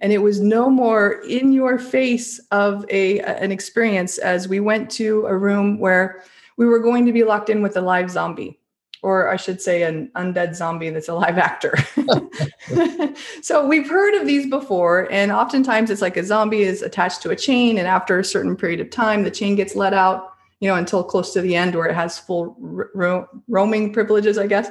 And 0.00 0.12
it 0.12 0.18
was 0.18 0.40
no 0.40 0.70
more 0.70 1.22
in 1.22 1.52
your 1.52 1.78
face 1.78 2.38
of 2.50 2.84
a, 2.88 3.20
an 3.20 3.52
experience 3.52 4.18
as 4.18 4.48
we 4.48 4.60
went 4.60 4.90
to 4.92 5.26
a 5.26 5.36
room 5.36 5.78
where 5.78 6.22
we 6.56 6.66
were 6.66 6.78
going 6.78 7.06
to 7.06 7.12
be 7.12 7.24
locked 7.24 7.50
in 7.50 7.62
with 7.62 7.76
a 7.76 7.80
live 7.80 8.10
zombie 8.10 8.59
or 9.02 9.30
I 9.30 9.36
should 9.36 9.62
say, 9.62 9.82
an 9.82 10.10
undead 10.14 10.54
zombie 10.54 10.90
that's 10.90 11.08
a 11.08 11.14
live 11.14 11.38
actor. 11.38 11.74
so 13.42 13.66
we've 13.66 13.88
heard 13.88 14.14
of 14.14 14.26
these 14.26 14.48
before, 14.48 15.10
and 15.10 15.32
oftentimes 15.32 15.90
it's 15.90 16.02
like 16.02 16.16
a 16.16 16.24
zombie 16.24 16.62
is 16.62 16.82
attached 16.82 17.22
to 17.22 17.30
a 17.30 17.36
chain, 17.36 17.78
and 17.78 17.86
after 17.86 18.18
a 18.18 18.24
certain 18.24 18.56
period 18.56 18.80
of 18.80 18.90
time, 18.90 19.24
the 19.24 19.30
chain 19.30 19.56
gets 19.56 19.74
let 19.74 19.94
out, 19.94 20.32
you 20.60 20.68
know, 20.68 20.76
until 20.76 21.02
close 21.02 21.32
to 21.32 21.40
the 21.40 21.56
end 21.56 21.74
where 21.74 21.86
it 21.86 21.94
has 21.94 22.18
full 22.18 22.56
ro- 22.58 23.26
roaming 23.48 23.92
privileges, 23.92 24.36
I 24.36 24.46
guess. 24.46 24.70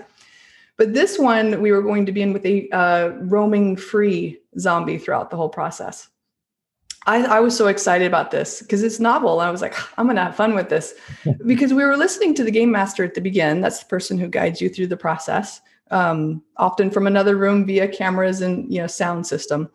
But 0.77 0.93
this 0.93 1.19
one, 1.19 1.61
we 1.61 1.71
were 1.71 1.81
going 1.81 2.05
to 2.05 2.11
be 2.11 2.21
in 2.21 2.31
with 2.31 2.45
a 2.45 2.69
uh, 2.69 3.09
roaming 3.21 3.75
free 3.75 4.39
zombie 4.57 4.97
throughout 4.97 5.29
the 5.29 5.37
whole 5.37 5.49
process. 5.49 6.07
I, 7.05 7.23
I, 7.23 7.39
was 7.39 7.55
so 7.55 7.67
excited 7.67 8.05
about 8.05 8.31
this 8.31 8.61
because 8.61 8.83
it's 8.83 8.99
novel. 8.99 9.39
I 9.39 9.49
was 9.49 9.61
like, 9.61 9.73
I'm 9.97 10.05
going 10.05 10.17
to 10.17 10.23
have 10.23 10.35
fun 10.35 10.53
with 10.53 10.69
this 10.69 10.93
because 11.45 11.73
we 11.73 11.83
were 11.83 11.97
listening 11.97 12.33
to 12.35 12.43
the 12.43 12.51
game 12.51 12.71
master 12.71 13.03
at 13.03 13.13
the 13.13 13.21
begin. 13.21 13.61
That's 13.61 13.79
the 13.79 13.85
person 13.85 14.17
who 14.17 14.27
guides 14.27 14.61
you 14.61 14.69
through 14.69 14.87
the 14.87 14.97
process, 14.97 15.61
um, 15.91 16.43
often 16.57 16.91
from 16.91 17.07
another 17.07 17.37
room 17.37 17.65
via 17.65 17.87
cameras 17.87 18.41
and 18.41 18.71
you 18.71 18.81
know 18.81 18.87
sound 18.87 19.25
system. 19.27 19.69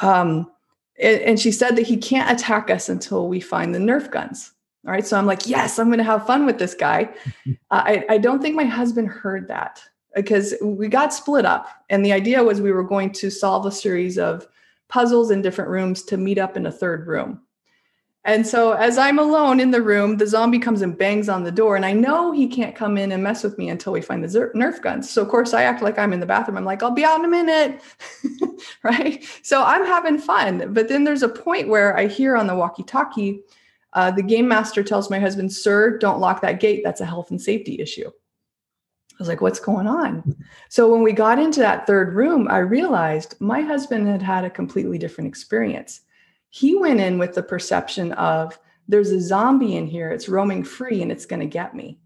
Um, 0.00 0.50
and, 0.98 1.20
and 1.20 1.40
she 1.40 1.52
said 1.52 1.76
that 1.76 1.86
he 1.86 1.96
can't 1.96 2.30
attack 2.30 2.70
us 2.70 2.88
until 2.88 3.28
we 3.28 3.40
find 3.40 3.74
the 3.74 3.78
Nerf 3.78 4.10
guns. 4.10 4.52
All 4.86 4.92
right. 4.92 5.06
So 5.06 5.16
I'm 5.16 5.26
like, 5.26 5.46
yes, 5.46 5.78
I'm 5.78 5.88
going 5.88 5.98
to 5.98 6.04
have 6.04 6.26
fun 6.26 6.44
with 6.44 6.58
this 6.58 6.74
guy. 6.74 7.08
uh, 7.46 7.52
I, 7.70 8.04
I 8.10 8.18
don't 8.18 8.42
think 8.42 8.54
my 8.54 8.64
husband 8.64 9.08
heard 9.08 9.48
that 9.48 9.82
because 10.14 10.54
we 10.62 10.88
got 10.88 11.12
split 11.12 11.46
up. 11.46 11.68
And 11.88 12.04
the 12.04 12.12
idea 12.12 12.44
was 12.44 12.60
we 12.60 12.72
were 12.72 12.84
going 12.84 13.10
to 13.12 13.30
solve 13.30 13.66
a 13.66 13.72
series 13.72 14.18
of 14.18 14.46
puzzles 14.88 15.30
in 15.30 15.42
different 15.42 15.70
rooms 15.70 16.02
to 16.04 16.16
meet 16.16 16.38
up 16.38 16.56
in 16.56 16.66
a 16.66 16.72
third 16.72 17.06
room. 17.06 17.40
And 18.26 18.46
so 18.46 18.72
as 18.72 18.96
I'm 18.96 19.18
alone 19.18 19.60
in 19.60 19.70
the 19.70 19.82
room, 19.82 20.16
the 20.16 20.26
zombie 20.26 20.58
comes 20.58 20.80
and 20.80 20.96
bangs 20.96 21.28
on 21.28 21.44
the 21.44 21.52
door. 21.52 21.76
And 21.76 21.84
I 21.84 21.92
know 21.92 22.32
he 22.32 22.48
can't 22.48 22.74
come 22.74 22.96
in 22.96 23.12
and 23.12 23.22
mess 23.22 23.44
with 23.44 23.58
me 23.58 23.68
until 23.68 23.92
we 23.92 24.00
find 24.00 24.24
the 24.24 24.50
Nerf 24.54 24.80
guns. 24.80 25.10
So, 25.10 25.20
of 25.20 25.28
course, 25.28 25.52
I 25.52 25.64
act 25.64 25.82
like 25.82 25.98
I'm 25.98 26.14
in 26.14 26.20
the 26.20 26.26
bathroom. 26.26 26.56
I'm 26.56 26.64
like, 26.64 26.82
I'll 26.82 26.90
be 26.90 27.04
out 27.04 27.18
in 27.18 27.26
a 27.26 27.28
minute. 27.28 27.82
right. 28.82 29.22
So 29.42 29.62
I'm 29.62 29.84
having 29.84 30.16
fun. 30.16 30.72
But 30.72 30.88
then 30.88 31.04
there's 31.04 31.22
a 31.22 31.28
point 31.28 31.68
where 31.68 31.94
I 31.98 32.06
hear 32.06 32.34
on 32.34 32.46
the 32.46 32.56
walkie 32.56 32.82
talkie, 32.82 33.42
uh, 33.92 34.10
the 34.10 34.22
game 34.22 34.48
master 34.48 34.82
tells 34.82 35.10
my 35.10 35.18
husband, 35.18 35.52
Sir, 35.52 35.98
don't 35.98 36.18
lock 36.18 36.40
that 36.40 36.60
gate. 36.60 36.80
That's 36.82 37.02
a 37.02 37.06
health 37.06 37.30
and 37.30 37.40
safety 37.40 37.78
issue. 37.78 38.10
I 39.14 39.16
was 39.20 39.28
like, 39.28 39.40
what's 39.40 39.60
going 39.60 39.86
on? 39.86 40.36
So 40.68 40.90
when 40.90 41.02
we 41.02 41.12
got 41.12 41.38
into 41.38 41.60
that 41.60 41.86
third 41.86 42.14
room, 42.14 42.48
I 42.50 42.58
realized 42.58 43.36
my 43.40 43.60
husband 43.60 44.08
had 44.08 44.22
had 44.22 44.44
a 44.44 44.50
completely 44.50 44.98
different 44.98 45.28
experience. 45.28 46.00
He 46.50 46.74
went 46.74 47.00
in 47.00 47.18
with 47.18 47.34
the 47.34 47.42
perception 47.42 48.12
of 48.12 48.58
there's 48.88 49.10
a 49.10 49.20
zombie 49.20 49.76
in 49.76 49.86
here, 49.86 50.10
it's 50.10 50.28
roaming 50.28 50.64
free 50.64 51.00
and 51.00 51.12
it's 51.12 51.26
going 51.26 51.40
to 51.40 51.46
get 51.46 51.74
me. 51.74 51.98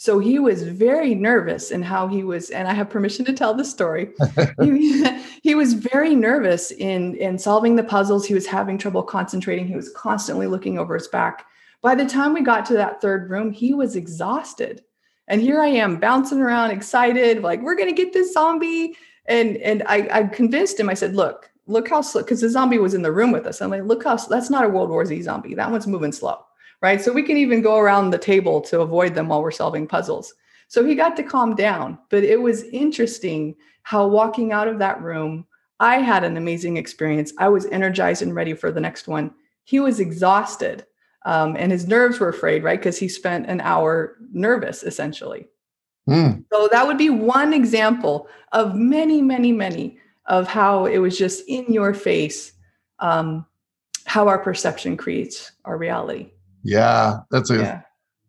So 0.00 0.20
he 0.20 0.38
was 0.38 0.62
very 0.62 1.14
nervous 1.14 1.72
in 1.72 1.82
how 1.82 2.06
he 2.06 2.22
was, 2.22 2.50
and 2.50 2.68
I 2.68 2.72
have 2.72 2.88
permission 2.88 3.24
to 3.24 3.32
tell 3.32 3.52
the 3.52 3.64
story. 3.64 4.12
he, 4.62 5.04
he, 5.42 5.56
was 5.56 5.74
very 5.74 6.14
nervous 6.14 6.70
in, 6.70 7.16
in 7.16 7.36
solving 7.36 7.74
the 7.74 7.82
puzzles. 7.82 8.24
He 8.24 8.34
was 8.34 8.46
having 8.46 8.78
trouble 8.78 9.02
concentrating. 9.02 9.66
He 9.66 9.74
was 9.74 9.92
constantly 9.96 10.46
looking 10.46 10.78
over 10.78 10.94
his 10.94 11.08
back. 11.08 11.46
By 11.82 11.96
the 11.96 12.06
time 12.06 12.32
we 12.32 12.42
got 12.42 12.64
to 12.66 12.74
that 12.74 13.00
third 13.00 13.28
room, 13.28 13.50
he 13.50 13.74
was 13.74 13.96
exhausted. 13.96 14.82
And 15.28 15.40
here 15.40 15.60
I 15.60 15.68
am 15.68 16.00
bouncing 16.00 16.40
around, 16.40 16.72
excited, 16.72 17.42
like, 17.42 17.62
we're 17.62 17.76
to 17.76 17.92
get 17.92 18.12
this 18.12 18.32
zombie. 18.32 18.96
And, 19.26 19.56
and 19.58 19.82
I, 19.86 20.08
I 20.10 20.22
convinced 20.24 20.80
him, 20.80 20.88
I 20.88 20.94
said, 20.94 21.14
look, 21.14 21.50
look 21.66 21.88
how 21.88 22.00
slow, 22.00 22.22
because 22.22 22.40
the 22.40 22.48
zombie 22.48 22.78
was 22.78 22.94
in 22.94 23.02
the 23.02 23.12
room 23.12 23.30
with 23.30 23.46
us. 23.46 23.60
I'm 23.60 23.70
like, 23.70 23.84
look 23.84 24.04
how, 24.04 24.16
that's 24.16 24.50
not 24.50 24.64
a 24.64 24.68
World 24.68 24.90
War 24.90 25.04
Z 25.04 25.22
zombie. 25.22 25.54
That 25.54 25.70
one's 25.70 25.86
moving 25.86 26.12
slow 26.12 26.44
right? 26.80 27.00
So 27.00 27.12
we 27.12 27.22
can 27.22 27.36
even 27.36 27.62
go 27.62 27.78
around 27.78 28.10
the 28.10 28.18
table 28.18 28.60
to 28.62 28.80
avoid 28.80 29.14
them 29.14 29.28
while 29.28 29.42
we're 29.42 29.50
solving 29.50 29.86
puzzles. 29.86 30.34
So 30.68 30.84
he 30.84 30.94
got 30.94 31.16
to 31.16 31.22
calm 31.22 31.54
down, 31.54 31.98
but 32.10 32.24
it 32.24 32.40
was 32.40 32.64
interesting 32.64 33.56
how 33.82 34.06
walking 34.06 34.52
out 34.52 34.68
of 34.68 34.78
that 34.78 35.00
room, 35.02 35.46
I 35.80 35.96
had 35.96 36.24
an 36.24 36.36
amazing 36.36 36.76
experience. 36.76 37.32
I 37.38 37.48
was 37.48 37.66
energized 37.66 38.22
and 38.22 38.34
ready 38.34 38.54
for 38.54 38.70
the 38.70 38.80
next 38.80 39.08
one. 39.08 39.32
He 39.64 39.80
was 39.80 40.00
exhausted 40.00 40.86
um, 41.24 41.56
and 41.58 41.72
his 41.72 41.88
nerves 41.88 42.20
were 42.20 42.28
afraid, 42.28 42.62
right? 42.62 42.78
Because 42.78 42.98
he 42.98 43.08
spent 43.08 43.46
an 43.46 43.60
hour 43.60 44.16
nervous 44.32 44.82
essentially. 44.82 45.46
Mm. 46.08 46.44
So 46.52 46.68
that 46.72 46.86
would 46.86 46.98
be 46.98 47.10
one 47.10 47.52
example 47.52 48.28
of 48.52 48.74
many, 48.74 49.20
many, 49.20 49.52
many 49.52 49.98
of 50.26 50.46
how 50.46 50.86
it 50.86 50.98
was 50.98 51.18
just 51.18 51.46
in 51.48 51.70
your 51.72 51.92
face, 51.92 52.52
um, 52.98 53.44
how 54.04 54.28
our 54.28 54.38
perception 54.38 54.96
creates 54.96 55.52
our 55.64 55.76
reality. 55.76 56.30
Yeah, 56.62 57.18
that's 57.30 57.50
a 57.50 57.56
yeah. 57.56 57.80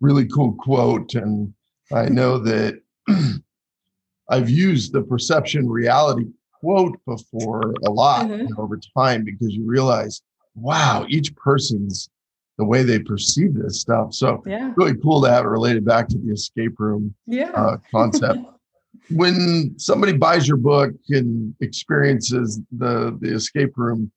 really 0.01 0.27
cool 0.27 0.53
quote. 0.53 1.13
And 1.15 1.53
I 1.93 2.09
know 2.09 2.37
that 2.39 2.81
I've 4.29 4.49
used 4.49 4.93
the 4.93 5.01
perception 5.01 5.69
reality 5.69 6.25
quote 6.59 6.97
before 7.05 7.73
a 7.85 7.91
lot 7.91 8.27
mm-hmm. 8.27 8.59
over 8.59 8.79
time 8.97 9.23
because 9.23 9.53
you 9.53 9.65
realize, 9.65 10.21
wow, 10.55 11.05
each 11.09 11.33
person's 11.35 12.09
the 12.59 12.65
way 12.65 12.83
they 12.83 12.99
perceive 12.99 13.55
this 13.55 13.79
stuff. 13.79 14.13
So 14.13 14.43
yeah. 14.45 14.73
really 14.75 14.95
cool 14.97 15.21
to 15.21 15.29
have 15.29 15.45
it 15.45 15.47
related 15.47 15.85
back 15.85 16.09
to 16.09 16.17
the 16.17 16.33
escape 16.33 16.77
room 16.77 17.15
yeah. 17.25 17.51
uh, 17.51 17.77
concept. 17.89 18.39
when 19.11 19.73
somebody 19.77 20.11
buys 20.11 20.45
your 20.45 20.57
book 20.57 20.91
and 21.07 21.55
experiences 21.61 22.59
the 22.77 23.17
the 23.21 23.33
escape 23.33 23.77
room 23.77 24.11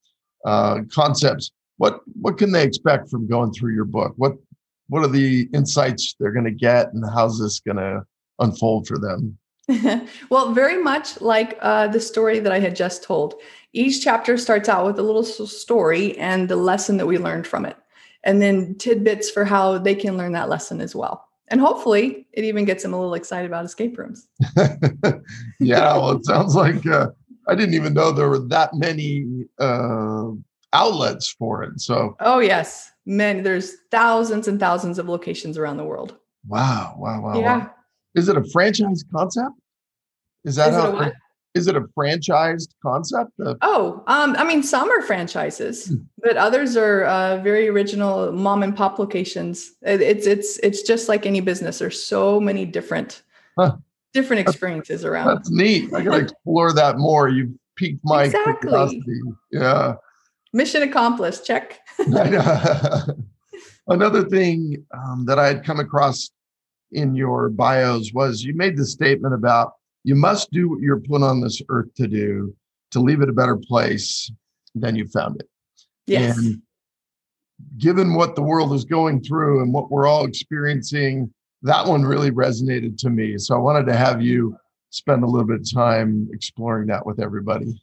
uh, 0.45 0.81
concepts, 0.93 1.53
what 1.77 2.01
what 2.21 2.37
can 2.37 2.51
they 2.51 2.65
expect 2.65 3.09
from 3.09 3.29
going 3.29 3.53
through 3.53 3.75
your 3.75 3.85
book? 3.85 4.13
What 4.17 4.35
what 4.89 5.05
are 5.05 5.09
the 5.09 5.49
insights 5.55 6.17
they're 6.19 6.33
going 6.33 6.45
to 6.45 6.51
get, 6.51 6.93
and 6.93 7.05
how's 7.15 7.39
this 7.39 7.61
going 7.61 7.77
to 7.77 8.03
unfold 8.41 8.89
for 8.89 8.99
them? 8.99 9.39
well, 10.31 10.53
very 10.53 10.83
much 10.83 11.21
like 11.21 11.57
uh, 11.61 11.87
the 11.87 12.01
story 12.01 12.41
that 12.41 12.53
I 12.53 12.59
had 12.59 12.75
just 12.75 13.05
told. 13.05 13.35
Each 13.73 14.03
chapter 14.03 14.37
starts 14.37 14.69
out 14.69 14.85
with 14.85 14.99
a 14.99 15.03
little 15.03 15.25
story 15.25 16.19
and 16.19 16.49
the 16.49 16.57
lesson 16.57 16.99
that 16.99 17.07
we 17.07 17.17
learned 17.17 17.47
from 17.47 17.65
it, 17.65 17.77
and 18.25 18.41
then 18.41 18.77
tidbits 18.77 19.31
for 19.31 19.45
how 19.45 19.79
they 19.79 19.95
can 19.95 20.17
learn 20.17 20.33
that 20.33 20.49
lesson 20.49 20.81
as 20.81 20.95
well. 20.95 21.29
And 21.49 21.61
hopefully, 21.61 22.27
it 22.33 22.45
even 22.45 22.65
gets 22.65 22.83
them 22.83 22.95
a 22.95 22.99
little 22.99 23.15
excited 23.15 23.47
about 23.47 23.65
escape 23.65 23.99
rooms. 23.99 24.27
yeah, 25.61 25.93
well, 25.97 26.13
it 26.13 26.25
sounds 26.25 26.55
like 26.55 26.87
uh, 26.87 27.09
I 27.47 27.55
didn't 27.55 27.75
even 27.75 27.93
know 27.93 28.11
there 28.11 28.29
were 28.29 28.39
that 28.49 28.73
many 28.73 29.45
uh, 29.59 30.29
outlets 30.73 31.31
for 31.31 31.63
it. 31.63 31.81
So, 31.81 32.17
oh 32.21 32.39
yes, 32.39 32.91
many. 33.05 33.41
There's 33.41 33.75
thousands 33.91 34.49
and 34.49 34.59
thousands 34.59 34.99
of 34.99 35.09
locations 35.09 35.59
around 35.59 35.77
the 35.77 35.85
world. 35.85 36.17
Wow, 36.47 36.95
wow, 36.97 37.21
wow. 37.21 37.39
Yeah. 37.39 37.59
Wow. 37.59 37.71
Is 38.15 38.29
it 38.29 38.37
a 38.37 38.45
franchise 38.45 39.05
concept? 39.13 39.55
Is 40.45 40.57
that 40.57 40.71
is 40.71 40.77
how? 40.77 41.01
It 41.01 41.13
is 41.55 41.67
it 41.67 41.77
a 41.77 41.83
franchised 41.97 42.69
concept? 42.83 43.31
Of- 43.41 43.59
oh, 43.63 44.03
um, 44.07 44.35
I 44.39 44.45
mean, 44.45 44.63
some 44.63 44.91
are 44.91 45.03
franchises, 45.03 45.89
hmm. 45.89 45.97
but 46.19 46.37
others 46.37 46.77
are 46.77 47.05
uh, 47.05 47.39
very 47.39 47.69
original 47.69 48.33
mom 48.33 48.63
and 48.63 48.77
pop 48.77 48.99
locations. 48.99 49.73
It's 49.83 50.27
it's 50.27 50.59
it's 50.59 50.83
just 50.83 51.09
like 51.09 51.27
any 51.27 51.41
business. 51.41 51.79
There's 51.79 52.03
so 52.03 52.41
many 52.41 52.65
different 52.65 53.23
huh. 53.59 53.77
different 54.15 54.41
experiences 54.41 55.05
around. 55.05 55.29
That's 55.29 55.51
neat. 55.51 55.93
I 55.95 56.03
got 56.03 56.17
to 56.17 56.23
explore 56.25 56.73
that 56.73 56.99
more. 56.99 57.29
You 57.29 57.59
piqued 57.77 58.01
my 58.05 58.25
exactly. 58.25 58.69
curiosity. 58.69 59.21
Yeah. 59.51 59.95
Mission 60.53 60.83
accomplished. 60.83 61.47
Check. 61.47 61.81
Another 63.89 64.25
thing 64.25 64.85
um, 64.95 65.25
that 65.27 65.39
I 65.39 65.47
had 65.47 65.65
come 65.65 65.81
across 65.81 66.31
in 66.93 67.15
your 67.15 67.49
bios 67.49 68.13
was 68.13 68.43
you 68.43 68.55
made 68.55 68.77
the 68.77 68.87
statement 68.87 69.35
about 69.35 69.73
you 70.05 70.15
must 70.15 70.51
do 70.51 70.69
what 70.69 70.81
you're 70.81 71.01
put 71.01 71.23
on 71.23 71.41
this 71.41 71.63
earth 71.69 71.93
to 71.95 72.07
do 72.07 72.55
to 72.91 73.01
leave 73.01 73.23
it 73.23 73.29
a 73.29 73.33
better 73.33 73.57
place 73.57 74.31
than 74.75 74.97
you 74.97 75.07
found 75.09 75.41
it. 75.41 75.49
Yes. 76.07 76.37
And 76.37 76.63
given 77.79 78.15
what 78.15 78.35
the 78.35 78.43
world 78.43 78.73
is 78.73 78.85
going 78.85 79.23
through 79.23 79.63
and 79.63 79.73
what 79.73 79.91
we're 79.91 80.07
all 80.07 80.25
experiencing, 80.25 81.33
that 81.63 81.87
one 81.87 82.03
really 82.03 82.31
resonated 82.31 82.99
to 82.99 83.11
me. 83.11 83.39
So 83.39 83.55
I 83.55 83.59
wanted 83.59 83.87
to 83.87 83.97
have 83.97 84.21
you 84.21 84.57
spend 84.91 85.23
a 85.23 85.27
little 85.27 85.47
bit 85.47 85.61
of 85.61 85.73
time 85.73 86.29
exploring 86.33 86.89
that 86.89 87.07
with 87.07 87.21
everybody. 87.21 87.83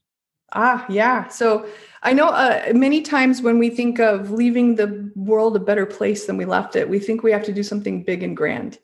Ah, 0.54 0.86
yeah. 0.90 1.28
So 1.28 1.68
I 2.02 2.14
know 2.14 2.28
uh, 2.28 2.72
many 2.74 3.02
times 3.02 3.42
when 3.42 3.60
we 3.60 3.70
think 3.70 4.00
of 4.00 4.32
leaving 4.32 4.76
the 4.76 5.12
world 5.16 5.56
a 5.56 5.60
better 5.60 5.86
place 5.86 6.26
than 6.26 6.38
we 6.38 6.46
left 6.46 6.76
it, 6.76 6.90
we 6.90 7.00
think 7.00 7.24
we 7.24 7.32
have 7.32 7.44
to 7.44 7.54
do 7.54 7.64
something 7.64 8.04
big 8.04 8.24
and 8.24 8.36
grand, 8.36 8.80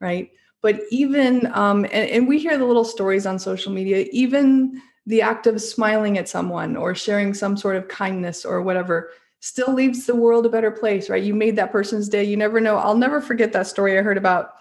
right? 0.00 0.30
But 0.62 0.80
even, 0.90 1.46
um, 1.52 1.84
and, 1.86 2.08
and 2.10 2.28
we 2.28 2.38
hear 2.38 2.56
the 2.56 2.64
little 2.64 2.84
stories 2.84 3.26
on 3.26 3.38
social 3.38 3.72
media, 3.72 4.06
even 4.12 4.80
the 5.06 5.20
act 5.20 5.46
of 5.46 5.60
smiling 5.60 6.16
at 6.16 6.28
someone 6.28 6.76
or 6.76 6.94
sharing 6.94 7.34
some 7.34 7.56
sort 7.56 7.76
of 7.76 7.88
kindness 7.88 8.44
or 8.44 8.62
whatever 8.62 9.10
still 9.40 9.74
leaves 9.74 10.06
the 10.06 10.14
world 10.14 10.46
a 10.46 10.48
better 10.48 10.70
place, 10.70 11.10
right? 11.10 11.24
You 11.24 11.34
made 11.34 11.56
that 11.56 11.72
person's 11.72 12.08
day. 12.08 12.22
You 12.22 12.36
never 12.36 12.60
know. 12.60 12.76
I'll 12.76 12.96
never 12.96 13.20
forget 13.20 13.52
that 13.52 13.66
story 13.66 13.98
I 13.98 14.02
heard 14.02 14.16
about. 14.16 14.52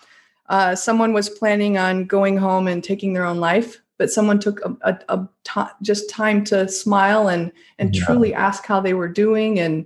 Uh, 0.50 0.75
someone 0.75 1.13
was 1.13 1.29
planning 1.29 1.77
on 1.77 2.05
going 2.05 2.36
home 2.36 2.67
and 2.67 2.84
taking 2.84 3.13
their 3.13 3.25
own 3.25 3.38
life 3.38 3.81
but 4.01 4.10
someone 4.10 4.39
took 4.39 4.60
a, 4.65 4.75
a, 4.81 5.00
a 5.15 5.29
t- 5.43 5.74
just 5.84 6.10
time 6.10 6.43
to 6.43 6.67
smile 6.67 7.27
and 7.27 7.51
and 7.77 7.96
yeah. 7.96 8.03
truly 8.03 8.34
ask 8.34 8.65
how 8.65 8.81
they 8.81 8.96
were 8.96 9.08
doing 9.08 9.60
and 9.60 9.86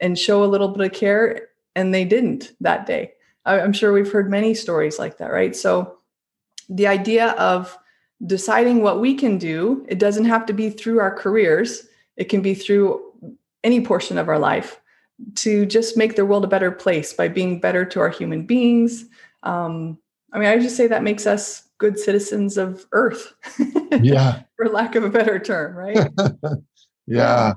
and 0.00 0.16
show 0.16 0.44
a 0.44 0.46
little 0.46 0.68
bit 0.68 0.86
of 0.86 0.96
care 0.96 1.48
and 1.74 1.92
they 1.92 2.04
didn't 2.04 2.52
that 2.60 2.86
day 2.86 3.12
i'm 3.46 3.72
sure 3.72 3.92
we've 3.92 4.12
heard 4.12 4.30
many 4.30 4.54
stories 4.54 4.98
like 4.98 5.18
that 5.18 5.32
right 5.32 5.56
so 5.56 5.98
the 6.68 6.86
idea 6.86 7.30
of 7.32 7.76
deciding 8.26 8.82
what 8.82 9.00
we 9.00 9.14
can 9.14 9.38
do 9.38 9.84
it 9.88 9.98
doesn't 9.98 10.24
have 10.24 10.46
to 10.46 10.52
be 10.52 10.70
through 10.70 11.00
our 11.00 11.14
careers 11.14 11.86
it 12.16 12.24
can 12.24 12.40
be 12.40 12.54
through 12.54 13.02
any 13.64 13.80
portion 13.80 14.18
of 14.18 14.28
our 14.28 14.38
life 14.38 14.80
to 15.34 15.64
just 15.64 15.96
make 15.96 16.16
the 16.16 16.26
world 16.26 16.44
a 16.44 16.48
better 16.48 16.70
place 16.70 17.12
by 17.12 17.28
being 17.28 17.60
better 17.60 17.84
to 17.84 18.00
our 18.00 18.10
human 18.10 18.44
beings 18.44 19.06
um, 19.42 19.98
i 20.32 20.38
mean 20.38 20.48
i 20.48 20.58
just 20.58 20.76
say 20.76 20.86
that 20.86 21.02
makes 21.02 21.26
us 21.26 21.66
good 21.78 21.98
citizens 21.98 22.56
of 22.56 22.86
Earth. 22.92 23.34
yeah. 24.00 24.42
For 24.56 24.68
lack 24.68 24.94
of 24.94 25.04
a 25.04 25.10
better 25.10 25.38
term, 25.38 25.74
right? 25.76 26.10
yeah. 27.06 27.54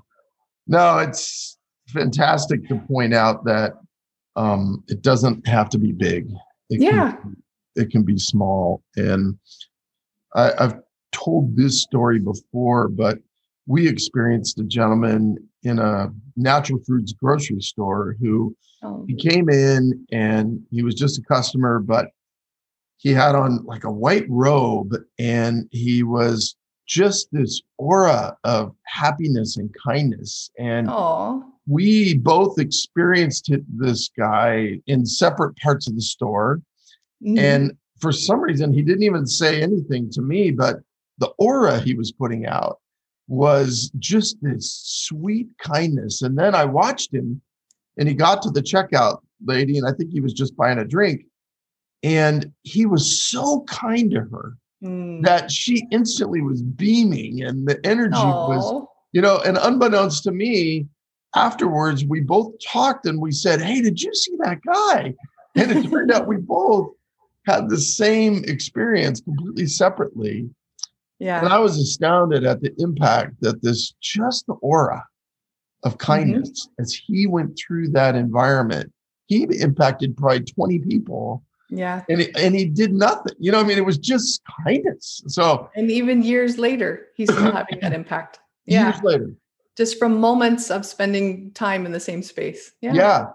No, 0.67 1.00
it's 1.00 1.58
fantastic 1.88 2.67
to 2.67 2.77
point 2.79 3.13
out 3.13 3.46
that 3.46 3.74
um, 4.39 4.84
it 4.88 5.01
doesn't 5.01 5.46
have 5.46 5.69
to 5.69 5.77
be 5.77 5.91
big. 5.91 6.29
It 6.69 6.81
yeah. 6.81 7.12
Can, 7.12 7.43
it 7.75 7.91
can 7.91 8.03
be 8.03 8.17
small. 8.17 8.81
And 8.96 9.38
I, 10.34 10.53
I've 10.58 10.79
told 11.12 11.58
this 11.58 11.81
story 11.81 12.19
before, 12.19 12.88
but 12.88 13.19
we 13.67 13.88
experienced 13.88 14.60
a 14.60 14.63
gentleman 14.63 15.38
in 15.63 15.77
a 15.77 16.12
natural 16.38 16.79
foods 16.88 17.12
grocery 17.12 17.60
store 17.60 18.15
who 18.22 18.55
oh. 18.81 19.05
he 19.10 19.15
came 19.15 19.50
in 19.50 20.05
and 20.12 20.62
he 20.72 20.84
was 20.84 20.96
just 20.96 21.19
a 21.19 21.24
customer, 21.24 21.79
but 21.79 22.08
he 22.96 23.12
had 23.12 23.36
on 23.36 23.65
like 23.65 23.84
a 23.84 23.91
white 23.91 24.25
robe 24.29 24.96
and 25.19 25.67
he 25.72 26.01
was 26.01 26.55
just 26.88 27.27
this 27.34 27.62
aura 27.77 28.38
of 28.46 28.74
happiness 28.86 29.58
and 29.58 29.69
kindness. 29.86 30.50
And 30.58 30.88
Aww. 30.88 31.43
We 31.69 32.17
both 32.17 32.57
experienced 32.57 33.51
this 33.67 34.09
guy 34.17 34.81
in 34.88 35.05
separate 35.05 35.55
parts 35.57 35.88
of 35.88 35.95
the 35.95 36.01
store. 36.01 36.61
Mm-hmm. 37.23 37.38
And 37.38 37.77
for 37.99 38.11
some 38.11 38.41
reason, 38.41 38.73
he 38.73 38.81
didn't 38.81 39.03
even 39.03 39.27
say 39.27 39.61
anything 39.61 40.09
to 40.11 40.21
me, 40.21 40.49
but 40.49 40.77
the 41.19 41.27
aura 41.38 41.79
he 41.79 41.93
was 41.93 42.11
putting 42.11 42.47
out 42.47 42.79
was 43.27 43.91
just 43.99 44.41
this 44.41 44.81
sweet 44.83 45.47
kindness. 45.59 46.23
And 46.23 46.35
then 46.35 46.55
I 46.55 46.65
watched 46.65 47.13
him 47.13 47.39
and 47.99 48.07
he 48.07 48.15
got 48.15 48.41
to 48.41 48.49
the 48.49 48.61
checkout 48.61 49.19
lady, 49.45 49.77
and 49.77 49.88
I 49.88 49.91
think 49.91 50.11
he 50.11 50.21
was 50.21 50.33
just 50.33 50.57
buying 50.57 50.79
a 50.79 50.85
drink. 50.85 51.25
And 52.01 52.51
he 52.63 52.88
was 52.88 53.21
so 53.21 53.63
kind 53.67 54.09
to 54.11 54.21
her 54.21 54.57
mm. 54.83 55.21
that 55.23 55.51
she 55.51 55.85
instantly 55.91 56.41
was 56.41 56.63
beaming 56.63 57.43
and 57.43 57.67
the 57.67 57.79
energy 57.85 58.15
Aww. 58.15 58.49
was, 58.49 58.88
you 59.11 59.21
know, 59.21 59.38
and 59.45 59.59
unbeknownst 59.61 60.23
to 60.23 60.31
me, 60.31 60.88
afterwards 61.36 62.05
we 62.05 62.21
both 62.21 62.53
talked 62.65 63.05
and 63.05 63.21
we 63.21 63.31
said, 63.31 63.62
Hey, 63.62 63.81
did 63.81 64.01
you 64.01 64.13
see 64.13 64.36
that 64.39 64.59
guy? 64.65 65.13
And 65.55 65.71
it 65.71 65.89
turned 65.89 66.12
out 66.12 66.27
we 66.27 66.38
both 66.38 66.93
had 67.45 67.69
the 67.69 67.77
same 67.77 68.43
experience 68.45 69.21
completely 69.21 69.65
separately. 69.65 70.50
Yeah. 71.19 71.39
And 71.39 71.50
I 71.50 71.59
was 71.59 71.77
astounded 71.77 72.45
at 72.45 72.62
the 72.62 72.74
impact 72.77 73.36
that 73.41 73.62
this 73.62 73.93
just 74.01 74.45
the 74.48 74.53
aura 74.53 75.03
of 75.83 75.93
mm-hmm. 75.93 76.12
kindness 76.12 76.67
mm-hmm. 76.67 76.81
as 76.81 76.93
he 76.93 77.27
went 77.27 77.57
through 77.57 77.89
that 77.89 78.15
environment. 78.15 78.91
He 79.27 79.43
impacted 79.59 80.17
probably 80.17 80.41
20 80.41 80.79
people. 80.79 81.43
Yeah. 81.69 82.03
And, 82.09 82.21
he, 82.21 82.33
and 82.36 82.55
he 82.55 82.65
did 82.65 82.93
nothing. 82.93 83.36
You 83.38 83.51
know, 83.51 83.59
I 83.59 83.63
mean, 83.63 83.77
it 83.77 83.86
was 83.86 83.98
just 83.98 84.41
kindness. 84.65 85.21
So, 85.27 85.69
and 85.75 85.91
even 85.91 86.24
years 86.24 86.57
later, 86.57 87.07
he's 87.15 87.31
still 87.31 87.51
having 87.51 87.79
that 87.81 87.93
impact. 88.01 88.39
Yeah. 88.65 88.89
Years 88.89 89.03
later. 89.03 89.33
Just 89.79 89.98
from 89.98 90.19
moments 90.19 90.69
of 90.69 90.86
spending 90.86 91.51
time 91.51 91.86
in 91.86 91.93
the 91.93 92.01
same 92.01 92.21
space. 92.21 92.74
Yeah. 92.81 92.93
Yeah. 92.93 93.25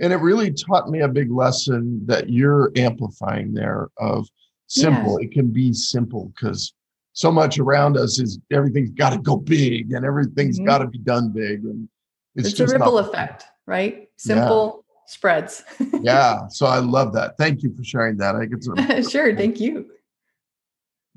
And 0.00 0.14
it 0.14 0.16
really 0.16 0.50
taught 0.50 0.88
me 0.88 1.00
a 1.00 1.08
big 1.08 1.30
lesson 1.30 2.00
that 2.06 2.30
you're 2.30 2.72
amplifying 2.74 3.52
there 3.52 3.90
of 3.98 4.26
simple. 4.66 5.20
Yeah. 5.20 5.26
It 5.26 5.32
can 5.32 5.48
be 5.52 5.74
simple 5.74 6.32
because 6.34 6.72
so 7.12 7.30
much 7.30 7.58
around 7.58 7.98
us 7.98 8.18
is 8.18 8.38
everything's 8.50 8.92
got 8.92 9.10
to 9.10 9.18
go 9.18 9.36
big 9.36 9.92
and 9.92 10.06
everything's 10.06 10.58
mm-hmm. 10.58 10.68
got 10.68 10.78
to 10.78 10.86
be 10.86 10.96
done 10.96 11.30
big 11.30 11.64
and 11.64 11.86
it's, 12.34 12.48
it's 12.48 12.60
a 12.60 12.66
ripple 12.66 12.98
effect 12.98 13.44
right 13.66 14.08
simple 14.16 14.86
yeah. 14.88 15.00
spreads 15.06 15.64
yeah 16.00 16.38
so 16.48 16.64
i 16.66 16.78
love 16.78 17.12
that 17.12 17.36
thank 17.36 17.62
you 17.62 17.74
for 17.76 17.84
sharing 17.84 18.16
that 18.16 18.36
i 18.36 18.46
get 18.46 18.60
it's 18.62 19.10
sure 19.10 19.36
thank 19.36 19.60
you 19.60 19.90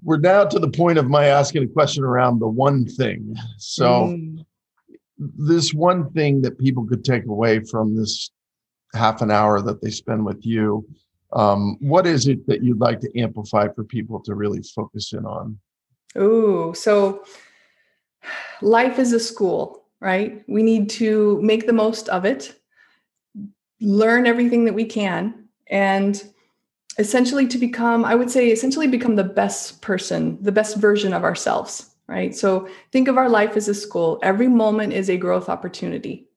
we're 0.04 0.18
now 0.18 0.44
to 0.44 0.60
the 0.60 0.70
point 0.70 0.98
of 0.98 1.10
my 1.10 1.28
asking 1.28 1.64
a 1.64 1.68
question 1.68 2.04
around 2.04 2.40
the 2.40 2.48
one 2.48 2.86
thing 2.86 3.34
so 3.58 4.08
mm. 4.08 4.44
This 5.18 5.74
one 5.74 6.10
thing 6.12 6.42
that 6.42 6.58
people 6.60 6.86
could 6.86 7.04
take 7.04 7.26
away 7.26 7.60
from 7.60 7.96
this 7.96 8.32
half 8.94 9.22
an 9.22 9.32
hour 9.32 9.62
that 9.62 9.82
they 9.82 9.90
spend 9.90 10.26
with 10.26 10.46
you 10.46 10.86
um, 11.34 11.78
what 11.80 12.06
is 12.06 12.28
it 12.28 12.46
that 12.48 12.64
you'd 12.64 12.80
like 12.80 13.00
to 13.00 13.20
amplify 13.20 13.68
for 13.74 13.84
people 13.84 14.20
to 14.22 14.36
really 14.36 14.62
focus 14.62 15.14
in 15.14 15.26
on 15.26 15.58
Oh, 16.16 16.74
so 16.74 17.24
life 18.62 19.00
is 19.00 19.14
a 19.14 19.20
school, 19.20 19.86
right? 20.00 20.44
We 20.48 20.64
need 20.64 20.90
to 20.92 21.42
make 21.42 21.66
the 21.66 21.74
most 21.74 22.10
of 22.10 22.26
it, 22.26 22.60
learn 23.82 24.28
everything 24.28 24.66
that 24.66 24.74
we 24.74 24.86
can, 24.86 25.48
and 25.68 26.22
essentially 27.00 27.48
to 27.48 27.58
become, 27.58 28.06
I 28.06 28.16
would 28.16 28.30
say, 28.30 28.50
essentially 28.50 28.88
become 28.88 29.16
the 29.16 29.24
best 29.24 29.82
person, 29.82 30.38
the 30.42 30.52
best 30.52 30.78
version 30.78 31.14
of 31.14 31.24
ourselves, 31.24 31.93
right? 32.08 32.36
So 32.36 32.68
think 32.92 33.08
of 33.08 33.18
our 33.18 33.30
life 33.30 33.56
as 33.56 33.68
a 33.68 33.74
school. 33.74 34.20
Every 34.24 34.48
moment 34.48 34.94
is 34.94 35.10
a 35.10 35.18
growth 35.18 35.50
opportunity. 35.50 36.28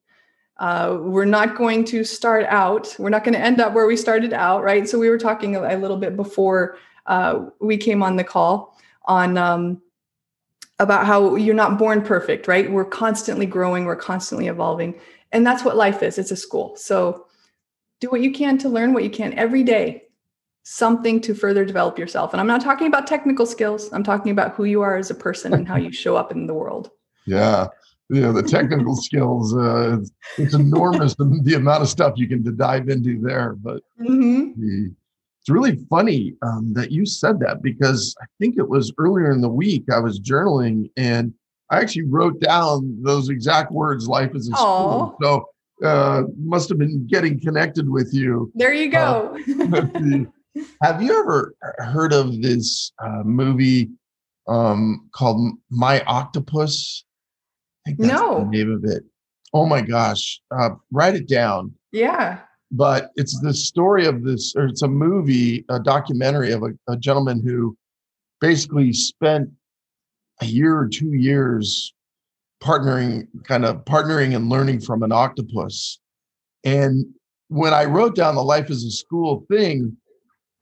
Uh, 0.59 0.97
we're 1.01 1.27
not 1.27 1.57
going 1.57 1.85
to 1.85 2.03
start 2.03 2.47
out, 2.47 2.95
we're 2.99 3.11
not 3.11 3.25
going 3.25 3.35
to 3.35 3.41
end 3.41 3.61
up 3.61 3.75
where 3.75 3.87
we 3.87 3.97
started 3.97 4.33
out, 4.33 4.63
right? 4.63 4.89
So 4.89 4.99
we 4.99 5.11
were 5.11 5.19
talking 5.19 5.55
a, 5.55 5.77
little 5.77 5.99
bit 5.99 6.17
before 6.17 6.79
uh, 7.05 7.47
we 7.61 7.77
came 7.77 8.03
on 8.03 8.17
the 8.17 8.25
call 8.25 8.79
on 9.05 9.37
um, 9.37 9.83
about 10.79 11.05
how 11.05 11.37
you're 11.37 11.55
not 11.55 11.79
born 11.79 12.01
perfect, 12.01 12.49
right? 12.49 12.71
We're 12.71 12.87
constantly 12.87 13.45
growing, 13.45 13.85
we're 13.85 13.97
constantly 13.97 14.47
evolving. 14.47 14.99
And 15.33 15.47
that's 15.47 15.63
what 15.63 15.77
life 15.77 16.03
is 16.03 16.17
it's 16.17 16.31
a 16.31 16.37
school. 16.37 16.75
So 16.77 17.27
do 18.01 18.09
what 18.09 18.23
you 18.23 18.33
can 18.33 18.57
to 18.59 18.69
learn 18.71 18.95
what 18.95 19.05
you 19.05 19.11
can 19.11 19.35
every 19.35 19.63
day, 19.63 20.05
something 20.69 21.21
to 21.21 21.33
further 21.33 21.65
develop 21.65 21.97
yourself. 21.97 22.33
And 22.35 22.41
I'm 22.41 22.47
not 22.49 22.61
talking 22.61 22.89
about 22.89 23.07
technical 23.07 23.47
skills, 23.47 23.93
I'm 23.93 24.03
talking 24.03 24.33
about 24.33 24.57
who 24.57 24.65
you 24.65 24.83
are 24.83 24.97
as 24.97 25.13
a 25.13 25.15
person 25.15 25.55
and 25.55 25.67
how 25.67 25.77
you 25.77 25.93
show 25.93 26.17
up 26.17 26.33
in 26.33 26.49
the 26.49 26.55
world. 26.55 26.91
Yeah. 27.25 27.69
You 28.09 28.23
know, 28.23 28.33
the 28.33 28.43
technical 28.43 28.97
skills, 29.01 29.57
uh, 29.57 29.99
it's 30.37 30.55
enormous 30.55 31.15
the, 31.15 31.39
the, 31.45 31.55
amount 31.55 31.85
of 31.85 31.89
stuff 31.89 32.15
you 32.17 32.27
can 32.27 32.43
dive 32.57 32.89
into 32.89 33.21
there. 33.21 33.55
But 33.55 33.85
mm-hmm. 34.01 34.61
the, 34.61 34.93
it's 35.41 35.49
really 35.49 35.77
funny 35.89 36.35
um, 36.43 36.73
that 36.75 36.91
you 36.91 37.07
said 37.07 37.39
that 37.41 37.63
because 37.63 38.17
I 38.21 38.27
think 38.41 38.59
it 38.59 38.69
was 38.69 38.93
earlier 38.99 39.31
in 39.31 39.43
the 39.43 39.49
week 39.49 39.85
I 39.93 40.01
was 40.01 40.19
journaling 40.19 40.91
and 40.97 41.33
I 41.71 41.79
actually 41.79 42.07
wrote 42.07 42.41
down 42.41 42.99
those 43.03 43.29
exact 43.29 43.71
words, 43.71 44.09
life 44.09 44.35
is 44.35 44.49
a 44.49 44.57
school. 44.57 45.17
So 45.23 45.49
uh, 45.85 46.25
must 46.37 46.69
have 46.71 46.79
been 46.79 47.07
getting 47.07 47.39
connected 47.39 47.89
with 47.89 48.13
you. 48.13 48.51
There 48.57 48.75
you 48.75 48.91
go. 48.91 49.39
Uh, 49.73 50.27
have 50.83 51.03
you 51.03 51.19
ever 51.19 51.55
heard 51.79 52.13
of 52.13 52.43
this 52.43 52.93
uh, 53.03 53.23
movie 53.25 53.91
um, 54.49 55.09
called 55.13 55.53
My 55.71 56.03
Octopus? 56.03 57.05
I 57.87 57.91
think 57.91 58.01
that's 58.01 58.13
no. 58.13 58.41
the 58.41 58.51
name 58.51 58.73
of 58.73 58.85
it. 58.85 59.05
Oh 59.53 59.67
my 59.67 59.81
gosh. 59.81 60.41
Uh, 60.51 60.71
write 60.91 61.15
it 61.15 61.29
down. 61.29 61.75
Yeah 61.93 62.41
but 62.71 63.11
it's 63.17 63.41
the 63.41 63.55
story 63.55 64.07
of 64.07 64.25
this, 64.25 64.55
or 64.57 64.67
it's 64.67 64.83
a 64.83 64.89
movie, 64.89 65.65
a 65.69 65.79
documentary 65.79 66.53
of 66.53 66.63
a, 66.63 66.93
a 66.93 66.97
gentleman 66.97 67.41
who 67.45 67.77
basically 68.41 68.93
spent 68.93 69.49
a 70.43 70.47
year 70.47 70.77
or 70.77 70.89
two 70.89 71.13
years 71.13 71.95
partnering, 72.63 73.27
kind 73.45 73.65
of 73.65 73.85
partnering 73.85 74.35
and 74.35 74.49
learning 74.49 74.81
from 74.81 75.03
an 75.03 75.13
octopus. 75.13 76.01
And 76.65 77.07
when 77.49 77.73
I 77.73 77.85
wrote 77.85 78.17
down 78.17 78.35
the 78.35 78.43
life 78.43 78.71
as 78.71 78.83
a 78.83 78.91
school 78.91 79.47
thing, 79.51 79.97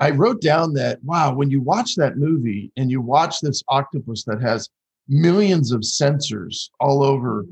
I 0.00 0.11
wrote 0.11 0.40
down 0.40 0.74
that, 0.74 1.02
wow, 1.04 1.35
when 1.35 1.50
you 1.50 1.61
watch 1.61 1.94
that 1.96 2.18
movie 2.18 2.72
and 2.76 2.90
you 2.90 3.00
watch 3.00 3.40
this 3.40 3.62
octopus 3.68 4.24
that 4.24 4.40
has 4.42 4.68
millions 5.09 5.72
of 5.72 5.80
sensors 5.80 6.68
all 6.80 7.02
over 7.02 7.44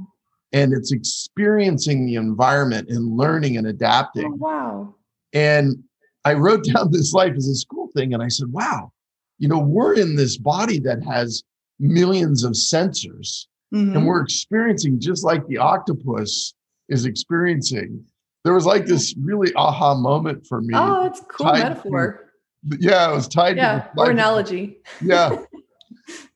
and 0.52 0.72
it's 0.72 0.92
experiencing 0.92 2.04
the 2.04 2.16
environment 2.16 2.88
and 2.90 3.16
learning 3.16 3.56
and 3.56 3.66
adapting. 3.66 4.32
Oh, 4.32 4.36
wow. 4.36 4.94
And 5.32 5.82
I 6.24 6.34
wrote 6.34 6.64
down 6.74 6.90
this 6.90 7.12
life 7.12 7.34
as 7.36 7.48
a 7.48 7.54
school 7.54 7.88
thing 7.94 8.12
and 8.12 8.22
I 8.22 8.28
said, 8.28 8.48
wow, 8.52 8.92
you 9.38 9.48
know, 9.48 9.58
we're 9.58 9.94
in 9.94 10.16
this 10.16 10.36
body 10.36 10.78
that 10.80 11.02
has 11.04 11.42
millions 11.78 12.44
of 12.44 12.52
sensors 12.52 13.46
mm-hmm. 13.72 13.96
and 13.96 14.06
we're 14.06 14.22
experiencing 14.22 15.00
just 15.00 15.24
like 15.24 15.46
the 15.46 15.58
octopus 15.58 16.54
is 16.88 17.06
experiencing. 17.06 18.04
There 18.44 18.54
was 18.54 18.66
like 18.66 18.86
this 18.86 19.14
really 19.16 19.52
aha 19.54 19.94
moment 19.94 20.46
for 20.46 20.60
me. 20.60 20.74
Oh, 20.74 21.06
it's 21.06 21.22
cool 21.28 21.52
metaphor. 21.52 22.31
Yeah, 22.78 23.10
it 23.10 23.14
was 23.14 23.28
tied 23.28 23.56
yeah, 23.56 23.80
to 23.80 23.90
or 23.96 24.10
analogy. 24.10 24.78
Yeah. 25.02 25.30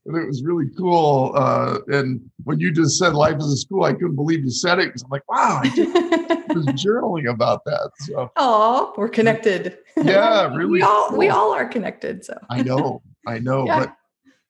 and 0.07 0.17
it 0.17 0.27
was 0.27 0.43
really 0.43 0.67
cool. 0.77 1.33
Uh, 1.37 1.79
and 1.89 2.21
when 2.45 2.59
you 2.61 2.73
just 2.73 2.99
said 2.99 3.15
life 3.15 3.37
is 3.39 3.53
a 3.53 3.57
school, 3.57 3.85
I 3.85 3.93
couldn't 3.93 4.17
believe 4.17 4.45
you 4.45 4.51
said 4.51 4.79
it 4.79 4.87
because 4.87 5.03
I'm 5.03 5.11
like, 5.11 5.29
wow, 5.31 5.61
I 5.63 5.69
was 6.55 6.67
journaling 6.67 7.31
about 7.31 7.65
that. 7.65 7.91
So, 8.01 8.31
oh, 8.37 8.95
we're 8.97 9.09
connected. 9.09 9.79
Yeah, 9.97 10.47
really. 10.55 10.71
we 10.71 10.83
all 10.83 11.09
cool. 11.09 11.19
we 11.19 11.29
all 11.29 11.53
are 11.53 11.67
connected. 11.67 12.25
So 12.25 12.39
I 12.51 12.63
know, 12.63 13.03
I 13.27 13.39
know, 13.39 13.67
yeah. 13.67 13.79
but 13.81 13.97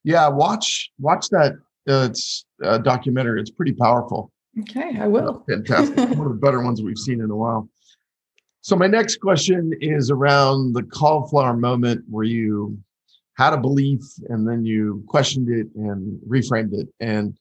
yeah, 0.04 0.28
watch 0.28 0.90
watch 0.98 1.28
that. 1.30 1.54
Uh, 1.88 2.08
it's 2.10 2.44
a 2.62 2.78
documentary. 2.78 3.40
It's 3.40 3.50
pretty 3.50 3.72
powerful. 3.72 4.32
Okay, 4.60 4.98
I 4.98 5.06
will. 5.06 5.44
Fantastic. 5.48 5.96
One 5.96 6.26
of 6.26 6.32
the 6.32 6.40
better 6.40 6.62
ones 6.62 6.82
we've 6.82 6.98
seen 6.98 7.20
in 7.20 7.30
a 7.30 7.36
while. 7.36 7.68
So 8.66 8.74
my 8.74 8.88
next 8.88 9.20
question 9.20 9.72
is 9.80 10.10
around 10.10 10.72
the 10.72 10.82
cauliflower 10.82 11.56
moment 11.56 12.04
where 12.10 12.24
you 12.24 12.76
had 13.34 13.52
a 13.52 13.56
belief 13.56 14.00
and 14.28 14.44
then 14.44 14.64
you 14.64 15.04
questioned 15.06 15.48
it 15.48 15.68
and 15.76 16.20
reframed 16.28 16.72
it. 16.72 16.88
And 16.98 17.38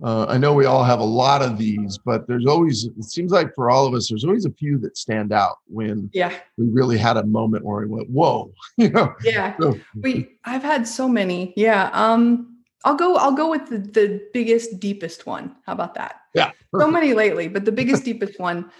uh, 0.00 0.26
I 0.28 0.38
know 0.38 0.54
we 0.54 0.66
all 0.66 0.84
have 0.84 1.00
a 1.00 1.04
lot 1.04 1.42
of 1.42 1.58
these, 1.58 1.98
but 1.98 2.28
there's 2.28 2.46
always, 2.46 2.84
it 2.84 3.02
seems 3.02 3.32
like 3.32 3.52
for 3.56 3.68
all 3.68 3.84
of 3.84 3.94
us, 3.94 4.08
there's 4.08 4.24
always 4.24 4.44
a 4.44 4.52
few 4.52 4.78
that 4.78 4.96
stand 4.96 5.32
out 5.32 5.56
when 5.66 6.08
yeah. 6.12 6.32
we 6.56 6.66
really 6.68 6.98
had 6.98 7.16
a 7.16 7.26
moment 7.26 7.64
where 7.64 7.80
we 7.80 7.86
went, 7.86 8.08
whoa, 8.08 8.52
you 8.76 8.90
know? 8.90 9.12
Yeah. 9.24 9.56
So, 9.58 9.76
we, 9.96 10.28
I've 10.44 10.62
had 10.62 10.86
so 10.86 11.08
many. 11.08 11.52
Yeah. 11.56 11.90
Um, 11.92 12.58
I'll 12.84 12.94
go. 12.94 13.16
I'll 13.16 13.32
go 13.32 13.50
with 13.50 13.68
the, 13.68 13.78
the 13.78 14.22
biggest, 14.32 14.78
deepest 14.78 15.26
one. 15.26 15.56
How 15.66 15.72
about 15.72 15.94
that? 15.96 16.20
Yeah. 16.32 16.52
Perfect. 16.70 16.86
So 16.86 16.90
many 16.92 17.12
lately, 17.12 17.48
but 17.48 17.64
the 17.64 17.72
biggest, 17.72 18.04
deepest 18.04 18.38
one 18.38 18.70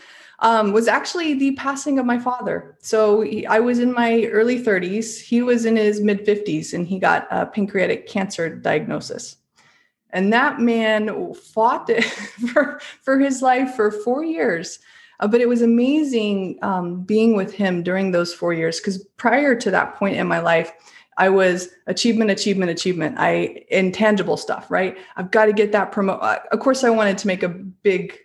um, 0.41 0.73
was 0.73 0.89
actually 0.89 1.35
the 1.35 1.53
passing 1.53 1.99
of 1.99 2.07
my 2.07 2.19
father. 2.19 2.77
So 2.81 3.21
he, 3.21 3.47
I 3.47 3.61
was 3.61 3.79
in 3.79 3.93
my 3.93 4.25
early 4.27 4.63
30s. 4.63 5.21
He 5.21 5.43
was 5.43 5.65
in 5.65 5.77
his 5.77 6.01
mid 6.01 6.27
50s, 6.27 6.73
and 6.73 6.87
he 6.87 6.99
got 6.99 7.27
a 7.31 7.47
pancreatic 7.47 8.07
cancer 8.07 8.55
diagnosis. 8.55 9.37
And 10.11 10.33
that 10.33 10.59
man 10.61 11.35
fought 11.35 11.91
for 12.53 12.81
for 13.03 13.19
his 13.19 13.43
life 13.43 13.75
for 13.75 13.91
four 13.91 14.25
years. 14.25 14.79
Uh, 15.21 15.29
but 15.29 15.43
it 15.43 15.49
was 15.49 15.61
amazing 15.61 16.59
um, 16.63 17.03
being 17.03 17.37
with 17.37 17.53
him 17.53 17.83
during 17.83 18.11
those 18.11 18.33
four 18.33 18.55
years 18.55 18.81
because 18.81 19.05
prior 19.19 19.55
to 19.55 19.71
that 19.71 19.95
point 19.97 20.17
in 20.17 20.27
my 20.27 20.41
life 20.41 20.73
I 21.21 21.29
was 21.29 21.69
achievement, 21.87 22.31
achievement, 22.31 22.71
achievement. 22.71 23.17
I 23.19 23.65
intangible 23.69 24.39
stuff, 24.39 24.71
right? 24.71 24.97
I've 25.17 25.31
got 25.31 25.45
to 25.45 25.53
get 25.53 25.71
that 25.73 25.93
promote. 25.93 26.23
Uh, 26.23 26.39
of 26.51 26.61
course, 26.61 26.83
I 26.83 26.89
wanted 26.89 27.19
to 27.19 27.27
make 27.27 27.43
a 27.43 27.49
big 27.51 28.19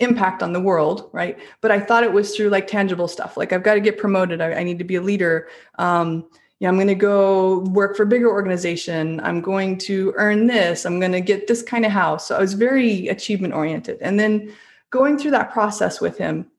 impact 0.00 0.42
on 0.42 0.52
the 0.52 0.60
world, 0.60 1.10
right? 1.12 1.38
But 1.60 1.70
I 1.70 1.80
thought 1.80 2.04
it 2.04 2.12
was 2.12 2.34
through 2.34 2.50
like 2.50 2.66
tangible 2.66 3.08
stuff. 3.08 3.36
Like 3.36 3.52
I've 3.52 3.62
got 3.62 3.74
to 3.74 3.80
get 3.80 3.98
promoted. 3.98 4.40
I, 4.40 4.54
I 4.54 4.62
need 4.62 4.78
to 4.78 4.84
be 4.84 4.96
a 4.96 5.02
leader. 5.02 5.48
Um, 5.78 6.26
yeah, 6.60 6.68
I'm 6.68 6.74
going 6.74 6.88
to 6.88 6.94
go 6.94 7.60
work 7.70 7.96
for 7.96 8.02
a 8.02 8.06
bigger 8.06 8.30
organization. 8.30 9.20
I'm 9.20 9.40
going 9.40 9.78
to 9.78 10.12
earn 10.16 10.46
this. 10.46 10.84
I'm 10.84 10.98
going 10.98 11.12
to 11.12 11.20
get 11.20 11.46
this 11.46 11.62
kind 11.62 11.86
of 11.86 11.92
house. 11.92 12.26
So 12.26 12.36
I 12.36 12.40
was 12.40 12.54
very 12.54 13.08
achievement 13.08 13.54
oriented. 13.54 13.98
And 14.00 14.18
then 14.18 14.52
going 14.90 15.18
through 15.18 15.30
that 15.32 15.52
process 15.52 16.00
with 16.00 16.18
him, 16.18 16.50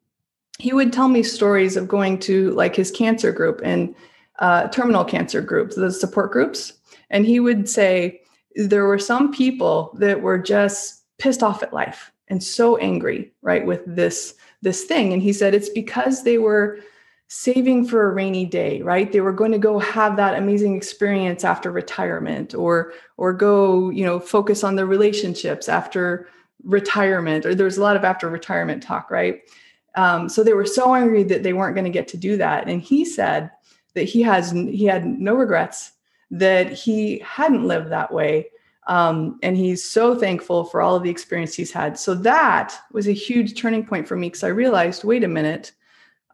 he 0.58 0.74
would 0.74 0.94
tell 0.94 1.08
me 1.10 1.24
stories 1.24 1.76
of 1.76 1.88
going 1.88 2.20
to 2.20 2.52
like 2.52 2.76
his 2.76 2.92
cancer 2.92 3.32
group 3.32 3.62
and 3.64 3.94
uh, 4.40 4.68
terminal 4.70 5.04
cancer 5.04 5.42
groups, 5.42 5.76
the 5.76 5.92
support 5.92 6.32
groups. 6.32 6.74
And 7.10 7.26
he 7.26 7.40
would 7.40 7.68
say 7.68 8.22
there 8.56 8.86
were 8.86 9.00
some 9.00 9.34
people 9.34 9.96
that 10.00 10.22
were 10.22 10.38
just 10.38 11.04
pissed 11.18 11.44
off 11.44 11.62
at 11.62 11.74
life 11.74 12.12
and 12.30 12.44
so 12.44 12.78
angry, 12.78 13.32
right, 13.42 13.66
with 13.66 13.82
this 13.86 14.36
this 14.62 14.84
thing. 14.84 15.14
And 15.14 15.22
he 15.22 15.34
said 15.34 15.54
it's 15.54 15.70
because 15.70 16.24
they 16.24 16.38
were 16.38 16.80
saving 17.28 17.88
for 17.88 18.10
a 18.10 18.14
rainy 18.14 18.46
day, 18.46 18.82
right? 18.82 19.12
They 19.12 19.22
were 19.22 19.32
going 19.32 19.52
to 19.52 19.60
go 19.60 19.80
have 19.80 20.18
that 20.18 20.38
amazing 20.38 20.76
experience 20.76 21.44
after 21.44 21.72
retirement 21.72 22.54
or 22.54 22.94
or 23.18 23.34
go, 23.34 23.90
you 23.90 24.06
know, 24.06 24.20
focus 24.20 24.64
on 24.64 24.76
their 24.76 24.86
relationships 24.86 25.70
after 25.70 26.28
retirement 26.64 27.46
or 27.46 27.56
there's 27.56 27.78
a 27.78 27.82
lot 27.82 27.96
of 27.96 28.04
after 28.04 28.30
retirement 28.30 28.84
talk, 28.84 29.10
right? 29.12 29.42
Um, 29.96 30.30
so 30.30 30.44
they 30.44 30.54
were 30.54 30.66
so 30.66 30.94
angry 30.94 31.24
that 31.24 31.44
they 31.44 31.54
weren't 31.54 31.76
going 31.76 31.86
to 31.86 31.92
get 31.92 32.08
to 32.10 32.18
do 32.18 32.38
that. 32.38 32.68
And 32.68 32.82
he 32.82 33.06
said, 33.06 33.50
that 33.94 34.04
he 34.04 34.22
has 34.22 34.52
he 34.52 34.86
had 34.86 35.06
no 35.06 35.34
regrets 35.34 35.92
that 36.32 36.72
he 36.72 37.20
hadn't 37.20 37.68
lived 37.68 37.90
that 37.90 38.14
way 38.14 38.48
um, 38.90 39.40
and 39.44 39.56
he's 39.56 39.88
so 39.88 40.18
thankful 40.18 40.66
for 40.66 40.82
all 40.82 40.96
of 40.96 41.04
the 41.04 41.12
experience 41.12 41.54
he's 41.54 41.72
had. 41.72 41.98
So 41.98 42.16
that 42.16 42.76
was 42.92 43.08
a 43.08 43.14
huge 43.14 43.58
turning 43.58 43.86
point 43.86 44.08
for 44.08 44.18
me 44.18 44.28
because 44.28 44.44
i 44.44 44.48
realized 44.48 45.04
wait 45.04 45.24
a 45.24 45.28
minute 45.28 45.72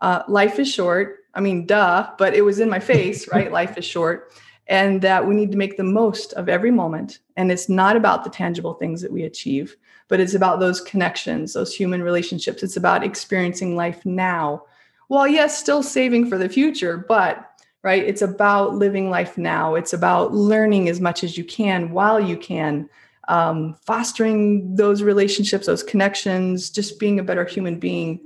uh, 0.02 0.24
life 0.28 0.58
is 0.58 0.72
short. 0.72 1.20
I 1.34 1.42
mean 1.42 1.68
duh 1.68 2.10
but 2.18 2.34
it 2.34 2.44
was 2.44 2.60
in 2.60 2.70
my 2.70 2.80
face 2.80 3.28
right? 3.32 3.52
Life 3.52 3.78
is 3.78 3.86
short. 3.86 4.32
And 4.68 5.02
that 5.04 5.28
we 5.28 5.36
need 5.36 5.52
to 5.52 5.60
make 5.60 5.78
the 5.78 5.84
most 5.84 6.34
of 6.34 6.50
every 6.50 6.72
moment. 6.72 7.20
And 7.38 7.52
it's 7.52 7.70
not 7.70 7.96
about 7.96 8.24
the 8.24 8.32
tangible 8.32 8.74
things 8.74 9.02
that 9.02 9.12
we 9.12 9.24
achieve 9.24 9.76
but 10.08 10.20
it's 10.20 10.36
about 10.36 10.60
those 10.60 10.80
connections 10.82 11.54
those 11.54 11.76
human 11.76 12.02
relationships. 12.02 12.64
It's 12.64 12.78
about 12.78 13.04
experiencing 13.04 13.76
life 13.76 14.06
now 14.06 14.64
well, 15.08 15.28
yes, 15.28 15.58
still 15.58 15.84
saving 15.84 16.30
for 16.30 16.38
the 16.38 16.50
future, 16.50 16.98
but 16.98 17.55
right, 17.86 18.04
it's 18.04 18.24
about 18.24 18.76
living 18.76 19.10
life 19.12 19.38
now. 19.38 19.76
It's 19.76 19.94
about 19.94 20.34
learning 20.34 20.90
as 20.90 21.00
much 21.00 21.24
as 21.24 21.38
you 21.38 21.46
can 21.46 21.92
while 21.92 22.20
you 22.20 22.36
can, 22.36 22.90
um, 23.28 23.76
fostering 23.86 24.76
those 24.76 25.04
relationships, 25.04 25.68
those 25.68 25.84
connections, 25.84 26.70
just 26.72 27.00
being 27.00 27.20
a 27.20 27.24
better 27.24 27.46
human 27.46 27.80
being 27.80 28.20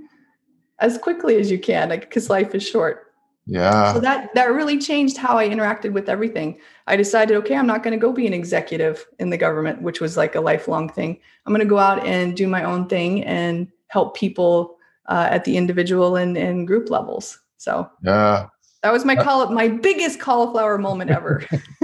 as 0.79 0.97
quickly 0.97 1.35
as 1.35 1.51
you 1.51 1.59
can, 1.59 1.89
because 1.89 2.29
life 2.29 2.55
is 2.55 2.65
short. 2.65 3.05
Yeah. 3.45 3.93
So 3.93 3.99
that 3.99 4.33
that 4.35 4.51
really 4.51 4.77
changed 4.77 5.17
how 5.17 5.37
I 5.37 5.49
interacted 5.49 5.91
with 5.91 6.07
everything. 6.07 6.59
I 6.87 6.95
decided, 6.95 7.35
okay, 7.37 7.55
I'm 7.55 7.67
not 7.67 7.83
going 7.83 7.99
to 7.99 7.99
go 7.99 8.13
be 8.13 8.27
an 8.27 8.33
executive 8.33 9.05
in 9.17 9.29
the 9.29 9.37
government, 9.37 9.81
which 9.81 9.99
was 9.99 10.15
like 10.15 10.35
a 10.35 10.41
lifelong 10.41 10.87
thing. 10.87 11.19
I'm 11.45 11.51
going 11.51 11.67
to 11.67 11.75
go 11.75 11.79
out 11.79 12.05
and 12.05 12.37
do 12.37 12.47
my 12.47 12.63
own 12.63 12.87
thing 12.87 13.23
and 13.25 13.67
help 13.87 14.15
people 14.15 14.77
uh, 15.07 15.27
at 15.31 15.43
the 15.45 15.57
individual 15.57 16.15
and, 16.15 16.37
and 16.37 16.67
group 16.67 16.89
levels. 16.89 17.39
So 17.57 17.89
yeah, 18.03 18.47
that 18.83 18.93
was 18.93 19.05
my 19.05 19.15
uh, 19.15 19.23
call 19.23 19.49
my 19.51 19.67
biggest 19.67 20.19
cauliflower 20.19 20.77
moment 20.77 21.11
ever. 21.11 21.43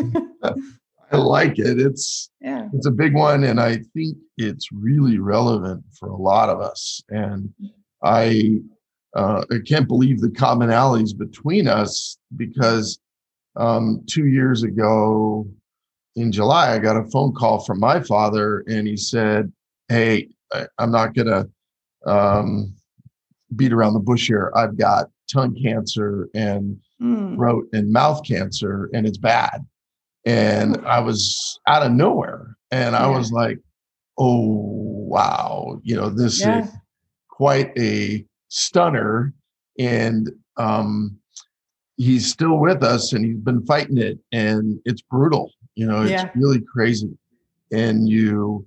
I 1.12 1.18
like 1.18 1.60
it. 1.60 1.80
It's 1.80 2.30
yeah, 2.42 2.68
it's 2.74 2.88
a 2.88 2.92
big 2.92 3.14
one, 3.14 3.44
and 3.44 3.60
I 3.60 3.78
think 3.94 4.18
it's 4.38 4.72
really 4.72 5.20
relevant 5.20 5.84
for 6.00 6.10
a 6.10 6.18
lot 6.18 6.50
of 6.50 6.60
us. 6.62 7.02
And 7.10 7.54
I 8.04 8.60
uh, 9.16 9.44
I 9.52 9.56
can't 9.66 9.88
believe 9.88 10.20
the 10.20 10.30
commonalities 10.30 11.18
between 11.18 11.68
us 11.68 12.18
because 12.36 13.00
um, 13.56 14.04
two 14.08 14.28
years 14.28 14.64
ago 14.64 15.48
in 16.16 16.32
July, 16.32 16.74
I 16.74 16.80
got 16.80 16.98
a 16.98 17.10
phone 17.12 17.34
call 17.34 17.64
from 17.64 17.80
my 17.80 18.02
father, 18.02 18.64
and 18.68 18.88
he 18.88 18.98
said, 18.98 19.52
"Hey, 19.90 20.30
I, 20.52 20.68
am 20.80 20.92
not 20.92 21.14
gonna 21.14 21.48
um, 22.06 22.74
beat 23.56 23.74
around 23.74 23.94
the 23.94 24.00
bush 24.00 24.28
here. 24.28 24.52
I've 24.56 24.78
got 24.78 25.10
tongue 25.32 25.56
cancer 25.62 26.30
and 26.34 26.78
mm. 27.02 27.36
throat 27.36 27.68
and 27.74 27.92
mouth 27.92 28.22
cancer, 28.26 28.90
and 28.94 29.06
it's 29.06 29.18
bad. 29.18 29.66
And 30.26 30.78
I 30.86 31.00
was 31.00 31.60
out 31.68 31.84
of 31.84 31.92
nowhere, 31.92 32.56
and 32.72 32.94
yeah. 32.94 33.06
I 33.06 33.08
was 33.08 33.32
like, 33.32 33.60
"Oh 34.18 34.48
wow, 35.08 35.80
you 35.84 35.96
know 35.96 36.10
this 36.10 36.42
yeah. 36.42 36.64
is 36.64 36.70
quite 37.30 37.72
a 37.78 38.26
stunner." 38.48 39.34
And 39.78 40.32
um, 40.58 41.18
he's 41.98 42.32
still 42.32 42.58
with 42.58 42.84
us, 42.84 43.14
and 43.14 43.26
he's 43.26 43.38
been 43.38 43.66
fighting 43.66 43.98
it, 43.98 44.20
and 44.32 44.80
it's 44.86 45.02
brutal. 45.02 45.52
You 45.76 45.88
know, 45.88 46.02
it's 46.02 46.12
yeah. 46.12 46.30
really 46.36 46.62
crazy, 46.62 47.16
and 47.72 48.10
you 48.10 48.66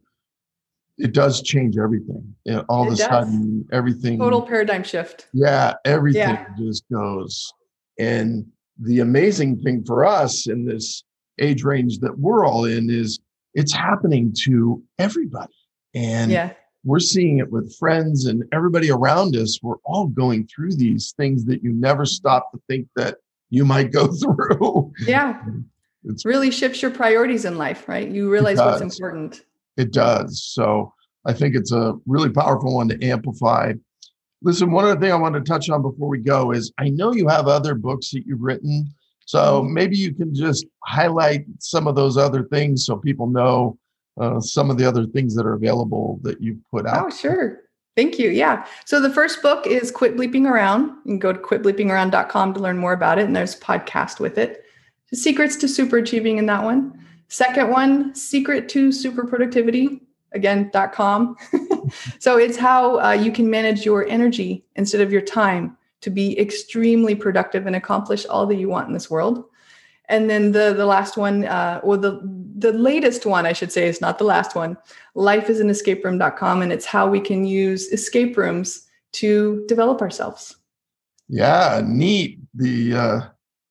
it 0.99 1.13
does 1.13 1.43
change 1.43 1.79
everything. 1.79 2.35
All 2.69 2.85
it 2.85 2.89
of 2.89 2.93
a 2.95 2.97
sudden, 2.97 3.67
everything 3.73 4.19
total 4.19 4.43
paradigm 4.43 4.83
shift. 4.83 5.29
Yeah, 5.33 5.75
everything 5.85 6.21
yeah. 6.21 6.47
just 6.59 6.85
goes. 6.93 7.53
And 7.99 8.47
the 8.81 9.01
amazing 9.01 9.61
thing 9.61 9.85
for 9.85 10.05
us 10.05 10.49
in 10.49 10.65
this 10.65 11.05
age 11.41 11.63
range 11.63 11.99
that 12.01 12.19
we're 12.19 12.45
all 12.45 12.65
in 12.65 12.91
is 12.91 13.21
it's 13.55 13.73
happening 13.73 14.35
to 14.45 14.83
everybody. 14.99 15.55
And 15.95 16.31
yeah. 16.31 16.53
we're 16.85 17.01
seeing 17.01 17.39
it 17.39 17.51
with 17.51 17.75
friends 17.77 18.27
and 18.27 18.45
everybody 18.53 18.91
around 18.91 19.37
us. 19.37 19.61
We're 19.63 19.79
all 19.85 20.07
going 20.07 20.47
through 20.47 20.75
these 20.75 21.13
things 21.17 21.45
that 21.47 21.63
you 21.63 21.73
never 21.73 22.07
stop 22.07 22.51
to 22.53 22.61
think 22.69 22.89
that 22.97 23.19
you 23.51 23.65
might 23.65 23.93
go 23.93 24.13
through. 24.13 24.93
Yeah. 25.07 25.43
It 26.05 26.23
really 26.25 26.51
shifts 26.51 26.83
your 26.83 26.91
priorities 26.91 27.45
in 27.45 27.57
life, 27.57 27.89
right? 27.89 28.09
You 28.09 28.31
realize 28.31 28.59
what's 28.59 28.81
important 28.81 29.43
it 29.79 29.93
does. 29.93 30.43
So 30.43 30.93
I 31.25 31.33
think 31.33 31.55
it's 31.55 31.73
a 31.73 31.95
really 32.07 32.31
powerful 32.31 32.75
one 32.75 32.89
to 32.89 33.03
amplify. 33.05 33.73
Listen, 34.43 34.71
one 34.71 34.85
other 34.85 35.01
thing 35.01 35.13
I 35.13 35.17
want 35.17 35.35
to 35.35 35.41
touch 35.41 35.71
on 35.71 35.83
before 35.83 36.09
we 36.09 36.19
go 36.19 36.53
is 36.53 36.73
I 36.79 36.91
know 36.91 37.15
you 37.15 37.29
have 37.29 37.49
other 37.49 37.75
books 37.75 38.11
that 38.11 38.25
you've 38.27 38.43
written. 38.43 38.93
So 39.25 39.63
mm-hmm. 39.63 39.75
maybe 39.75 39.97
you 39.97 40.15
can 40.15 40.35
just 40.35 40.67
highlight 40.85 41.47
some 41.61 41.87
of 41.87 41.95
those 41.95 42.17
other 42.17 42.45
things 42.45 42.85
so 42.85 42.97
people 42.97 43.27
know 43.27 43.79
uh, 44.21 44.41
some 44.41 44.71
of 44.71 44.79
the 44.79 44.85
other 44.85 45.07
things 45.07 45.35
that 45.37 45.47
are 45.47 45.55
available 45.55 46.19
that 46.23 46.43
you've 46.43 46.59
put 46.71 46.87
out. 46.87 47.07
Oh, 47.07 47.11
sure. 47.11 47.61
Thank 47.97 48.19
you. 48.19 48.31
Yeah. 48.31 48.65
So 48.85 49.01
the 49.01 49.11
first 49.11 49.43
book 49.43 49.67
is 49.67 49.91
Quit 49.91 50.17
Bleeping 50.17 50.49
Around. 50.49 50.87
You 51.05 51.13
can 51.13 51.19
go 51.19 51.33
to 51.33 51.39
quitbleepingaround.com 51.39 52.55
to 52.55 52.61
learn 52.61 52.79
more 52.79 52.93
about 52.93 53.19
it. 53.19 53.27
And 53.27 53.35
there's 53.35 53.55
a 53.55 53.59
podcast 53.59 54.21
with 54.21 54.39
it. 54.39 54.65
Secrets 55.13 55.57
to 55.57 55.69
super 55.69 55.99
achieving 55.99 56.39
in 56.39 56.47
that 56.47 56.63
one. 56.63 57.05
Second 57.29 57.71
one, 57.71 58.15
secret 58.15 58.69
to 58.71 58.91
super 58.91 59.25
productivity, 59.25 60.01
again, 60.33 60.71
.com. 60.93 61.37
so 62.19 62.39
it's 62.39 62.57
how 62.57 63.01
uh, 63.01 63.13
you 63.13 63.31
can 63.31 63.49
manage 63.51 63.85
your 63.85 64.07
energy 64.09 64.65
instead 64.77 65.01
of 65.01 65.13
your 65.13 65.21
time 65.21 65.77
to 66.01 66.11
be 66.11 66.39
extremely 66.39 67.15
productive 67.15 67.67
and 67.67 67.77
accomplish 67.77 68.25
all 68.27 68.47
that 68.47 68.57
you 68.57 68.69
want 68.69 68.89
in 68.89 68.95
this 68.95 69.11
world. 69.11 69.45
And 70.09 70.31
then 70.31 70.53
the 70.53 70.73
the 70.73 70.87
last 70.87 71.19
one, 71.19 71.45
uh, 71.45 71.81
or 71.83 71.99
the 71.99 72.21
the 72.57 72.73
latest 72.73 73.27
one, 73.27 73.45
I 73.45 73.53
should 73.53 73.71
say, 73.71 73.87
is 73.87 74.01
not 74.01 74.17
the 74.17 74.25
last 74.25 74.55
one. 74.55 74.79
Life 75.15 75.51
is 75.51 75.61
an 75.61 75.69
escape 75.69 76.03
room.com, 76.03 76.63
and 76.63 76.73
it's 76.73 76.87
how 76.87 77.07
we 77.07 77.21
can 77.21 77.45
use 77.45 77.93
escape 77.93 78.39
rooms 78.39 78.89
to 79.13 79.67
develop 79.69 80.01
ourselves. 80.01 80.57
Yeah, 81.29 81.83
neat. 81.85 82.39
The 82.55 82.95
uh, 82.95 83.21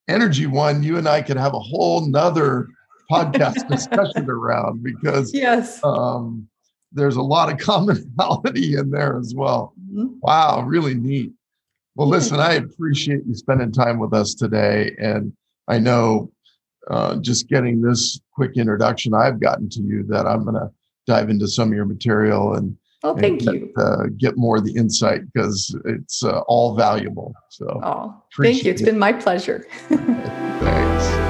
energy 0.08 0.46
one, 0.46 0.84
you 0.84 0.98
and 0.98 1.08
I 1.08 1.24
could 1.24 1.38
have 1.38 1.56
a 1.56 1.60
whole 1.60 2.06
nother 2.06 2.68
podcast 3.12 3.68
discussion 3.70 4.30
around 4.30 4.84
because 4.84 5.34
yes, 5.34 5.80
um, 5.84 6.48
there's 6.92 7.16
a 7.16 7.22
lot 7.22 7.52
of 7.52 7.58
commonality 7.60 8.76
in 8.76 8.90
there 8.92 9.18
as 9.18 9.34
well. 9.36 9.74
Mm-hmm. 9.92 10.08
Wow, 10.22 10.62
really 10.62 10.96
neat. 10.96 11.32
Well, 11.96 12.08
listen, 12.08 12.40
I 12.40 12.54
appreciate 12.54 13.22
you 13.26 13.34
spending 13.34 13.72
time 13.72 13.98
with 13.98 14.14
us 14.14 14.36
today, 14.36 14.96
and 15.00 15.34
I 15.68 15.80
know 15.80 16.32
uh, 16.90 17.18
just 17.18 17.50
getting 17.50 17.82
this 17.82 18.20
quick 18.34 18.52
introduction 18.56 19.14
I've 19.14 19.40
gotten 19.40 19.70
to 19.70 19.82
you 19.82 20.04
that 20.10 20.28
I'm 20.28 20.44
going 20.44 20.56
to 20.56 20.72
dive 21.08 21.30
into 21.30 21.48
some 21.48 21.70
of 21.70 21.74
your 21.76 21.86
material 21.86 22.54
and 22.54 22.78
Oh, 23.04 23.16
thank 23.16 23.44
and 23.44 23.54
you. 23.54 23.60
Get, 23.68 23.84
uh, 23.84 24.04
get 24.18 24.38
more 24.38 24.58
of 24.58 24.66
the 24.66 24.76
insight 24.76 25.22
because 25.32 25.76
it's 25.86 26.24
uh, 26.24 26.40
all 26.48 26.76
valuable. 26.76 27.34
So, 27.50 27.80
oh, 27.84 28.24
thank 28.42 28.64
you. 28.64 28.72
It's 28.72 28.82
it. 28.82 28.86
been 28.86 29.00
my 29.00 29.14
pleasure. 29.14 29.68
Thanks. 29.90 31.27